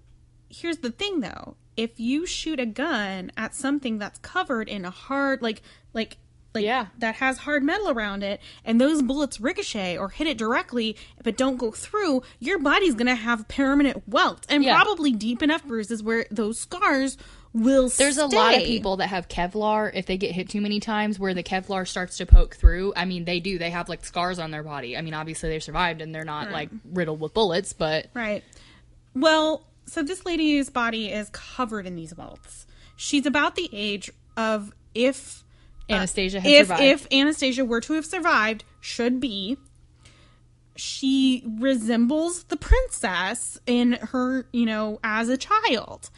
here's 0.48 0.78
the 0.78 0.90
thing 0.90 1.20
though 1.20 1.56
if 1.76 1.98
you 1.98 2.26
shoot 2.26 2.60
a 2.60 2.66
gun 2.66 3.32
at 3.38 3.54
something 3.54 3.96
that's 3.98 4.18
covered 4.18 4.68
in 4.68 4.84
a 4.84 4.90
hard 4.90 5.40
like 5.40 5.62
like 5.94 6.18
like 6.54 6.62
Yeah. 6.66 6.88
that 6.98 7.14
has 7.14 7.38
hard 7.38 7.62
metal 7.62 7.88
around 7.88 8.22
it 8.22 8.38
and 8.62 8.78
those 8.78 9.00
bullets 9.00 9.40
ricochet 9.40 9.96
or 9.96 10.10
hit 10.10 10.26
it 10.26 10.36
directly 10.36 10.94
but 11.24 11.38
don't 11.38 11.56
go 11.56 11.70
through 11.70 12.20
your 12.38 12.58
body's 12.58 12.94
gonna 12.94 13.14
have 13.14 13.48
permanent 13.48 14.06
welt 14.06 14.44
and 14.50 14.62
Yeah. 14.62 14.74
probably 14.74 15.12
deep 15.12 15.42
enough 15.42 15.64
bruises 15.64 16.02
where 16.02 16.26
those 16.30 16.60
scars 16.60 17.16
will 17.52 17.88
There's 17.88 18.18
a 18.18 18.26
lot 18.26 18.56
of 18.56 18.62
people 18.64 18.96
that 18.96 19.08
have 19.08 19.28
Kevlar 19.28 19.90
if 19.94 20.06
they 20.06 20.16
get 20.16 20.32
hit 20.32 20.48
too 20.48 20.60
many 20.60 20.80
times 20.80 21.18
where 21.18 21.34
the 21.34 21.42
Kevlar 21.42 21.86
starts 21.86 22.16
to 22.18 22.26
poke 22.26 22.56
through. 22.56 22.92
I 22.96 23.04
mean, 23.04 23.24
they 23.24 23.40
do. 23.40 23.58
They 23.58 23.70
have 23.70 23.88
like 23.88 24.04
scars 24.04 24.38
on 24.38 24.50
their 24.50 24.62
body. 24.62 24.96
I 24.96 25.02
mean, 25.02 25.14
obviously 25.14 25.50
they 25.50 25.58
survived 25.58 26.00
and 26.00 26.14
they're 26.14 26.24
not 26.24 26.48
hmm. 26.48 26.52
like 26.52 26.70
riddled 26.92 27.20
with 27.20 27.34
bullets, 27.34 27.72
but 27.72 28.06
Right. 28.14 28.42
Well, 29.14 29.66
so 29.86 30.02
this 30.02 30.24
lady's 30.24 30.70
body 30.70 31.12
is 31.12 31.28
covered 31.30 31.86
in 31.86 31.96
these 31.96 32.16
welts. 32.16 32.66
She's 32.96 33.26
about 33.26 33.56
the 33.56 33.68
age 33.72 34.10
of 34.36 34.72
if 34.94 35.44
uh, 35.90 35.94
Anastasia 35.94 36.40
had 36.40 36.50
if 36.50 36.66
survived. 36.68 36.82
if 36.82 37.06
Anastasia 37.12 37.64
were 37.64 37.80
to 37.82 37.94
have 37.94 38.06
survived, 38.06 38.64
should 38.80 39.20
be. 39.20 39.58
She 40.74 41.44
resembles 41.60 42.44
the 42.44 42.56
princess 42.56 43.58
in 43.66 43.92
her, 43.92 44.46
you 44.52 44.64
know, 44.64 45.00
as 45.04 45.28
a 45.28 45.36
child. 45.36 46.08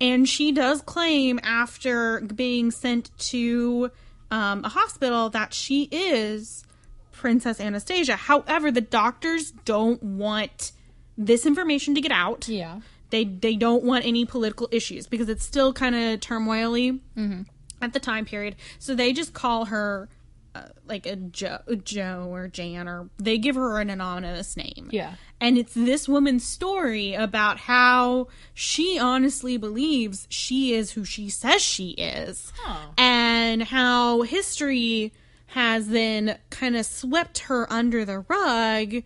And 0.00 0.28
she 0.28 0.52
does 0.52 0.82
claim 0.82 1.38
after 1.42 2.20
being 2.20 2.70
sent 2.70 3.16
to 3.30 3.90
um, 4.30 4.64
a 4.64 4.68
hospital 4.68 5.30
that 5.30 5.54
she 5.54 5.84
is 5.92 6.64
Princess 7.12 7.60
Anastasia. 7.60 8.16
However, 8.16 8.70
the 8.70 8.80
doctors 8.80 9.52
don't 9.64 10.02
want 10.02 10.72
this 11.16 11.46
information 11.46 11.94
to 11.94 12.00
get 12.00 12.12
out. 12.12 12.48
yeah. 12.48 12.80
They 13.10 13.24
they 13.24 13.54
don't 13.54 13.84
want 13.84 14.04
any 14.04 14.24
political 14.24 14.68
issues 14.72 15.06
because 15.06 15.28
it's 15.28 15.44
still 15.44 15.72
kind 15.72 15.94
of 15.94 16.18
turmoily 16.18 16.98
Mm-hmm. 17.16 17.42
at 17.80 17.92
the 17.92 18.00
time 18.00 18.24
period. 18.24 18.56
So 18.80 18.96
they 18.96 19.12
just 19.12 19.32
call 19.32 19.66
her 19.66 20.08
uh, 20.56 20.62
like 20.86 21.06
a 21.06 21.14
Joe, 21.14 21.58
Joe 21.84 22.26
or 22.32 22.48
Jan, 22.48 22.88
or 22.88 23.08
they 23.18 23.38
give 23.38 23.54
her 23.54 23.78
an 23.80 23.88
anonymous 23.90 24.56
name. 24.56 24.88
Yeah. 24.90 25.14
And 25.44 25.58
it's 25.58 25.74
this 25.74 26.08
woman's 26.08 26.42
story 26.42 27.12
about 27.12 27.58
how 27.58 28.28
she 28.54 28.98
honestly 28.98 29.58
believes 29.58 30.26
she 30.30 30.72
is 30.72 30.92
who 30.92 31.04
she 31.04 31.28
says 31.28 31.60
she 31.60 31.90
is, 31.90 32.50
and 32.96 33.64
how 33.64 34.22
history 34.22 35.12
has 35.48 35.88
then 35.88 36.38
kind 36.48 36.74
of 36.74 36.86
swept 36.86 37.40
her 37.40 37.70
under 37.70 38.06
the 38.06 38.20
rug 38.20 39.02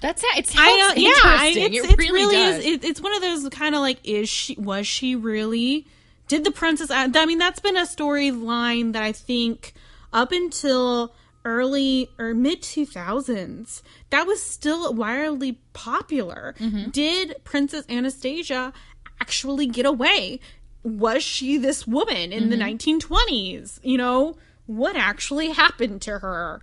That's 0.00 0.22
it 0.36 0.46
sounds 0.46 0.58
I 0.58 0.90
uh, 0.90 0.94
yeah, 0.96 1.12
I, 1.24 1.48
it's, 1.54 1.56
it 1.56 1.90
it's 1.90 1.98
really, 1.98 2.12
really 2.12 2.34
does. 2.36 2.58
is. 2.58 2.64
It, 2.64 2.84
it's 2.84 3.00
one 3.00 3.14
of 3.14 3.20
those 3.20 3.48
kind 3.50 3.74
of 3.74 3.82
like, 3.82 3.98
is 4.04 4.28
she 4.28 4.54
was 4.54 4.86
she 4.86 5.16
really? 5.16 5.86
Did 6.28 6.44
the 6.44 6.50
princess? 6.50 6.90
I 6.90 7.06
mean, 7.26 7.38
that's 7.38 7.60
been 7.60 7.76
a 7.76 7.82
storyline 7.82 8.92
that 8.94 9.02
I 9.02 9.12
think 9.12 9.74
up 10.12 10.32
until 10.32 11.12
early 11.48 12.08
or 12.18 12.34
mid 12.34 12.60
two 12.62 12.84
thousands 12.86 13.82
that 14.10 14.26
was 14.26 14.42
still 14.42 14.92
wildly 14.94 15.58
popular. 15.72 16.54
Mm-hmm. 16.58 16.90
Did 16.90 17.36
Princess 17.44 17.84
Anastasia 17.88 18.72
actually 19.20 19.66
get 19.66 19.86
away? 19.86 20.40
Was 20.82 21.22
she 21.22 21.56
this 21.58 21.86
woman 21.86 22.32
in 22.32 22.50
the 22.50 22.56
Mm-hmm. 22.56 22.60
nineteen 22.60 23.00
twenties? 23.00 23.80
You 23.82 23.98
know 23.98 24.36
what 24.66 24.96
actually 24.96 25.50
happened 25.50 26.02
to 26.02 26.18
her? 26.20 26.60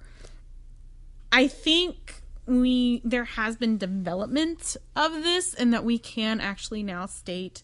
I 1.32 1.48
think 1.48 2.22
we 2.46 3.02
there 3.04 3.26
has 3.26 3.58
been 3.58 3.78
development 3.78 4.78
of 4.96 5.12
this 5.24 5.54
and 5.56 5.74
that 5.74 5.84
we 5.84 5.98
can 5.98 6.40
actually 6.40 6.84
now 6.84 7.08
state 7.08 7.64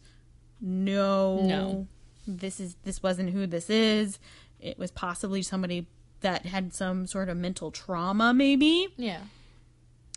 no 0.60 1.40
No. 1.46 1.88
this 2.28 2.60
is 2.60 2.76
this 2.84 3.02
wasn't 3.04 3.30
who 3.30 3.46
this 3.48 3.70
is 3.70 4.18
it 4.60 4.78
was 4.80 4.90
possibly 4.92 5.42
somebody 5.44 5.86
that 6.22 6.46
had 6.46 6.74
some 6.74 7.06
sort 7.08 7.30
of 7.30 7.38
mental 7.38 7.72
trauma 7.72 8.34
maybe 8.34 8.88
yeah. 8.98 9.22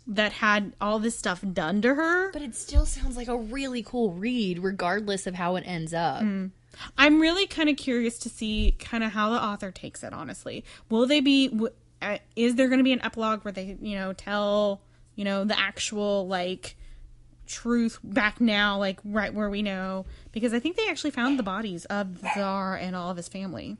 that 0.07 0.33
had 0.33 0.73
all 0.79 0.99
this 0.99 1.17
stuff 1.17 1.43
done 1.53 1.81
to 1.81 1.95
her 1.95 2.31
But 2.31 2.41
it 2.41 2.55
still 2.55 2.85
sounds 2.85 3.17
like 3.17 3.27
a 3.27 3.37
really 3.37 3.83
cool 3.83 4.13
read, 4.13 4.59
regardless 4.59 5.25
of 5.27 5.35
how 5.35 5.55
it 5.55 5.63
ends 5.65 5.93
up. 5.93 6.21
I'm 6.97 7.19
really 7.21 7.47
kind 7.47 7.69
of 7.69 7.77
curious 7.77 8.17
to 8.19 8.29
see 8.29 8.75
kind 8.79 9.03
of 9.03 9.11
how 9.13 9.29
the 9.29 9.41
author 9.41 9.71
takes 9.71 10.03
it. 10.03 10.11
Honestly, 10.13 10.63
will 10.89 11.05
they 11.07 11.21
be? 11.21 11.47
w- 11.47 11.73
Uh, 12.01 12.17
is 12.35 12.55
there 12.55 12.67
going 12.67 12.79
to 12.79 12.83
be 12.83 12.91
an 12.91 13.01
epilogue 13.01 13.43
where 13.43 13.53
they, 13.53 13.77
you 13.81 13.95
know, 13.95 14.11
tell 14.13 14.81
you 15.15 15.23
know 15.23 15.45
the 15.45 15.57
actual 15.57 16.27
like 16.27 16.75
truth 17.47 17.99
back 18.03 18.39
now, 18.41 18.77
like 18.77 18.99
right 19.03 19.33
where 19.33 19.49
we 19.49 19.61
know? 19.61 20.05
Because 20.31 20.53
I 20.53 20.59
think 20.59 20.75
they 20.75 20.89
actually 20.89 21.11
found 21.11 21.39
the 21.39 21.43
bodies 21.43 21.85
of 21.85 22.21
the 22.21 22.29
Tsar 22.33 22.75
and 22.75 22.95
all 22.95 23.09
of 23.09 23.17
his 23.17 23.27
family. 23.27 23.77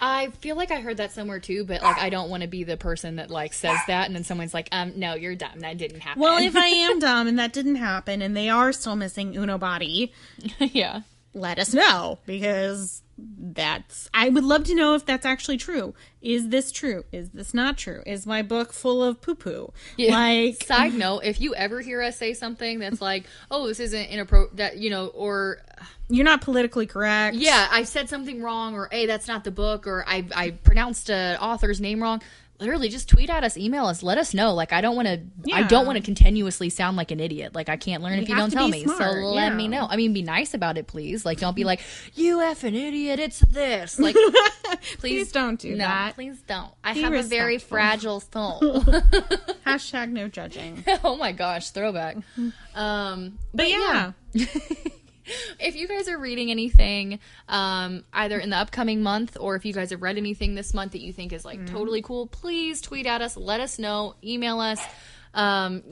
I 0.00 0.28
feel 0.28 0.54
like 0.56 0.70
I 0.70 0.80
heard 0.80 0.98
that 0.98 1.10
somewhere 1.10 1.40
too, 1.40 1.64
but 1.64 1.82
like 1.82 1.98
I 1.98 2.08
don't 2.08 2.30
want 2.30 2.42
to 2.42 2.48
be 2.48 2.62
the 2.62 2.76
person 2.76 3.16
that 3.16 3.30
like 3.30 3.52
says 3.52 3.78
that, 3.88 4.06
and 4.06 4.14
then 4.14 4.22
someone's 4.22 4.54
like, 4.54 4.68
"Um, 4.70 4.92
no, 4.96 5.14
you're 5.14 5.34
dumb. 5.34 5.60
That 5.60 5.76
didn't 5.76 6.00
happen." 6.00 6.22
Well, 6.22 6.38
if 6.38 6.54
I 6.54 6.66
am 6.66 7.00
dumb 7.00 7.26
and 7.26 7.38
that 7.38 7.52
didn't 7.52 7.76
happen, 7.76 8.22
and 8.22 8.36
they 8.36 8.48
are 8.48 8.72
still 8.72 8.94
missing 8.94 9.36
Uno 9.36 9.58
body, 9.58 10.12
yeah, 10.60 11.00
let 11.40 11.58
us 11.58 11.74
know 11.74 12.18
because 12.26 13.02
that's 13.16 14.08
I 14.14 14.28
would 14.28 14.44
love 14.44 14.64
to 14.64 14.74
know 14.74 14.94
if 14.94 15.04
that's 15.04 15.26
actually 15.26 15.56
true. 15.56 15.94
Is 16.22 16.48
this 16.50 16.70
true? 16.70 17.04
Is 17.12 17.30
this 17.30 17.52
not 17.52 17.76
true? 17.76 18.02
Is 18.06 18.26
my 18.26 18.42
book 18.42 18.72
full 18.72 19.02
of 19.02 19.20
poo 19.20 19.34
poo? 19.34 19.72
Yeah. 19.96 20.12
Like 20.12 20.62
Side 20.64 20.94
note: 20.94 21.20
If 21.24 21.40
you 21.40 21.54
ever 21.54 21.80
hear 21.80 22.00
us 22.02 22.16
say 22.16 22.34
something 22.34 22.78
that's 22.78 23.00
like, 23.00 23.26
"Oh, 23.50 23.66
this 23.66 23.80
isn't 23.80 24.06
inappropriate," 24.06 24.56
that 24.58 24.78
you 24.78 24.90
know, 24.90 25.06
or 25.08 25.58
you're 26.08 26.24
not 26.24 26.40
politically 26.42 26.86
correct. 26.86 27.36
yeah, 27.36 27.68
I 27.70 27.82
said 27.82 28.08
something 28.08 28.42
wrong, 28.42 28.74
or 28.74 28.88
hey, 28.90 29.06
that's 29.06 29.26
not 29.26 29.44
the 29.44 29.50
book, 29.50 29.86
or 29.86 30.04
I 30.06 30.24
I 30.34 30.50
pronounced 30.50 31.10
an 31.10 31.36
author's 31.38 31.80
name 31.80 32.02
wrong. 32.02 32.22
Literally, 32.60 32.88
just 32.88 33.08
tweet 33.08 33.30
at 33.30 33.44
us, 33.44 33.56
email 33.56 33.86
us, 33.86 34.02
let 34.02 34.18
us 34.18 34.34
know. 34.34 34.52
Like, 34.52 34.72
I 34.72 34.80
don't 34.80 34.96
want 34.96 35.06
to, 35.06 35.20
I 35.54 35.62
don't 35.62 35.86
want 35.86 35.96
to 35.96 36.02
continuously 36.02 36.70
sound 36.70 36.96
like 36.96 37.10
an 37.12 37.20
idiot. 37.20 37.54
Like, 37.54 37.68
I 37.68 37.76
can't 37.76 38.02
learn 38.02 38.14
You 38.16 38.22
if 38.22 38.28
you 38.28 38.34
don't 38.34 38.50
tell 38.50 38.66
me. 38.68 38.82
smart, 38.82 38.98
so 38.98 39.04
let 39.10 39.54
me 39.54 39.68
know. 39.68 39.86
I 39.88 39.96
mean, 39.96 40.12
be 40.12 40.22
nice 40.22 40.54
about 40.54 40.76
it, 40.76 40.88
please. 40.88 41.24
Like, 41.24 41.38
don't 41.38 41.54
be 41.54 41.62
like, 41.64 41.80
you 42.14 42.38
effing 42.38 42.74
idiot, 42.74 43.20
it's 43.20 43.38
this. 43.40 43.98
Like, 44.00 44.16
please, 44.98 44.98
Please 44.98 45.32
don't 45.32 45.58
do 45.60 45.70
no, 45.72 45.78
that. 45.78 46.14
please 46.14 46.40
don't. 46.48 46.72
I 46.82 46.94
Be 46.94 47.02
have 47.02 47.12
a 47.14 47.22
very 47.22 47.58
fragile 47.58 48.20
soul. 48.20 48.60
Hashtag 49.66 50.10
no 50.10 50.28
judging. 50.28 50.84
oh 51.04 51.16
my 51.16 51.32
gosh, 51.32 51.70
throwback. 51.70 52.16
Um, 52.74 53.38
But 53.54 53.68
yeah. 53.70 54.12
If 55.60 55.76
you 55.76 55.88
guys 55.88 56.08
are 56.08 56.18
reading 56.18 56.50
anything 56.50 57.18
um, 57.48 58.04
either 58.12 58.38
in 58.38 58.50
the 58.50 58.56
upcoming 58.56 59.02
month 59.02 59.36
or 59.40 59.56
if 59.56 59.64
you 59.64 59.72
guys 59.72 59.90
have 59.90 60.02
read 60.02 60.16
anything 60.16 60.54
this 60.54 60.74
month 60.74 60.92
that 60.92 61.00
you 61.00 61.12
think 61.12 61.32
is 61.32 61.44
like 61.44 61.66
totally 61.66 62.02
cool 62.02 62.26
please 62.26 62.80
tweet 62.80 63.06
at 63.06 63.22
us. 63.22 63.36
Let 63.36 63.60
us 63.60 63.78
know. 63.78 64.14
Email 64.22 64.60
us. 64.60 64.80
Um, 65.34 65.82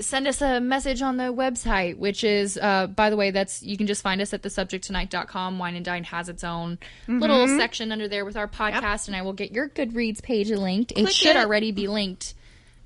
send 0.00 0.26
us 0.26 0.40
a 0.40 0.58
message 0.58 1.02
on 1.02 1.16
the 1.18 1.24
website 1.24 1.98
which 1.98 2.24
is 2.24 2.56
uh, 2.56 2.86
by 2.86 3.10
the 3.10 3.16
way 3.16 3.30
that's 3.30 3.62
you 3.62 3.76
can 3.76 3.86
just 3.86 4.02
find 4.02 4.20
us 4.22 4.32
at 4.32 4.42
thesubjecttonight.com 4.42 5.58
wine 5.58 5.76
and 5.76 5.84
dine 5.84 6.04
has 6.04 6.28
its 6.30 6.42
own 6.42 6.78
little 7.06 7.46
section 7.46 7.92
under 7.92 8.08
there 8.08 8.24
with 8.24 8.36
our 8.36 8.48
podcast 8.48 9.06
and 9.06 9.14
i 9.14 9.20
will 9.20 9.34
get 9.34 9.52
your 9.52 9.68
goodreads 9.68 10.22
page 10.22 10.50
linked. 10.50 10.92
It 10.96 11.12
should 11.12 11.36
it. 11.36 11.44
already 11.44 11.72
be 11.72 11.88
linked 11.88 12.34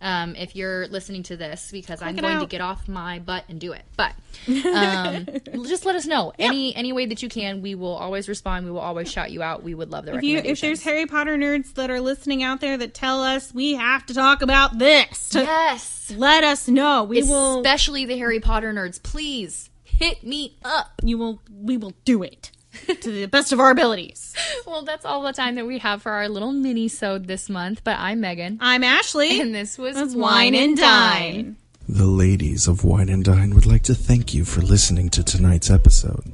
um, 0.00 0.34
if 0.36 0.56
you're 0.56 0.86
listening 0.88 1.22
to 1.22 1.36
this 1.36 1.70
because 1.70 2.02
i'm 2.02 2.18
it 2.18 2.20
going 2.20 2.40
to 2.40 2.46
get 2.46 2.60
off 2.60 2.88
my 2.88 3.18
butt 3.18 3.44
and 3.48 3.60
do 3.60 3.72
it 3.72 3.82
but 3.96 4.14
um, 4.48 5.26
just 5.66 5.84
let 5.84 5.96
us 5.96 6.06
know 6.06 6.32
any 6.38 6.74
any 6.74 6.92
way 6.92 7.06
that 7.06 7.22
you 7.22 7.28
can. 7.28 7.62
We 7.62 7.74
will 7.74 7.94
always 7.94 8.28
respond. 8.28 8.64
We 8.64 8.72
will 8.72 8.80
always 8.80 9.10
shout 9.10 9.30
you 9.30 9.42
out. 9.42 9.62
We 9.62 9.74
would 9.74 9.90
love 9.90 10.06
the 10.06 10.16
If, 10.16 10.22
you, 10.22 10.38
if 10.38 10.60
there's 10.60 10.82
Harry 10.84 11.06
Potter 11.06 11.36
nerds 11.36 11.74
that 11.74 11.90
are 11.90 12.00
listening 12.00 12.42
out 12.42 12.60
there 12.60 12.76
that 12.76 12.94
tell 12.94 13.22
us 13.22 13.52
we 13.52 13.74
have 13.74 14.06
to 14.06 14.14
talk 14.14 14.42
about 14.42 14.78
this, 14.78 15.30
yes, 15.34 16.12
let 16.16 16.44
us 16.44 16.68
know. 16.68 17.04
We 17.04 17.22
will. 17.22 17.58
especially 17.58 18.06
the 18.06 18.18
Harry 18.18 18.40
Potter 18.40 18.72
nerds, 18.72 19.02
please 19.02 19.70
hit 19.84 20.24
me 20.24 20.56
up. 20.64 20.92
You 21.02 21.18
will. 21.18 21.42
We 21.52 21.76
will 21.76 21.94
do 22.04 22.22
it 22.22 22.50
to 22.86 23.10
the 23.10 23.26
best 23.26 23.52
of 23.52 23.60
our 23.60 23.70
abilities. 23.70 24.34
Well, 24.66 24.82
that's 24.82 25.04
all 25.04 25.22
the 25.22 25.32
time 25.32 25.56
that 25.56 25.66
we 25.66 25.78
have 25.78 26.02
for 26.02 26.12
our 26.12 26.28
little 26.28 26.52
mini 26.52 26.86
sode 26.88 27.26
this 27.26 27.48
month. 27.48 27.82
But 27.82 27.98
I'm 27.98 28.20
Megan, 28.20 28.58
I'm 28.60 28.84
Ashley. 28.84 29.40
and 29.40 29.54
this 29.54 29.76
was 29.78 29.96
That's 29.96 30.14
Wine 30.14 30.54
and 30.54 30.76
Dine. 30.76 31.56
The 31.88 32.06
ladies 32.06 32.68
of 32.68 32.84
Wine 32.84 33.08
and 33.08 33.24
Dine 33.24 33.54
would 33.54 33.66
like 33.66 33.82
to 33.84 33.94
thank 33.94 34.32
you 34.32 34.44
for 34.44 34.60
listening 34.60 35.08
to 35.10 35.24
tonight's 35.24 35.70
episode. 35.70 36.32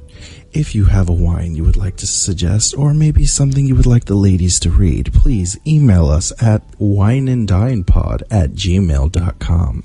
If 0.51 0.75
you 0.75 0.85
have 0.85 1.09
a 1.09 1.13
wine 1.13 1.55
you 1.55 1.63
would 1.63 1.77
like 1.77 1.95
to 1.97 2.07
suggest, 2.07 2.77
or 2.77 2.93
maybe 2.93 3.25
something 3.25 3.65
you 3.65 3.75
would 3.75 3.87
like 3.87 4.05
the 4.05 4.15
ladies 4.15 4.59
to 4.61 4.69
read, 4.69 5.13
please 5.13 5.57
email 5.65 6.07
us 6.07 6.31
at 6.41 6.61
wineanddinepod 6.79 8.21
at 8.29 8.51
gmail.com. 8.51 9.83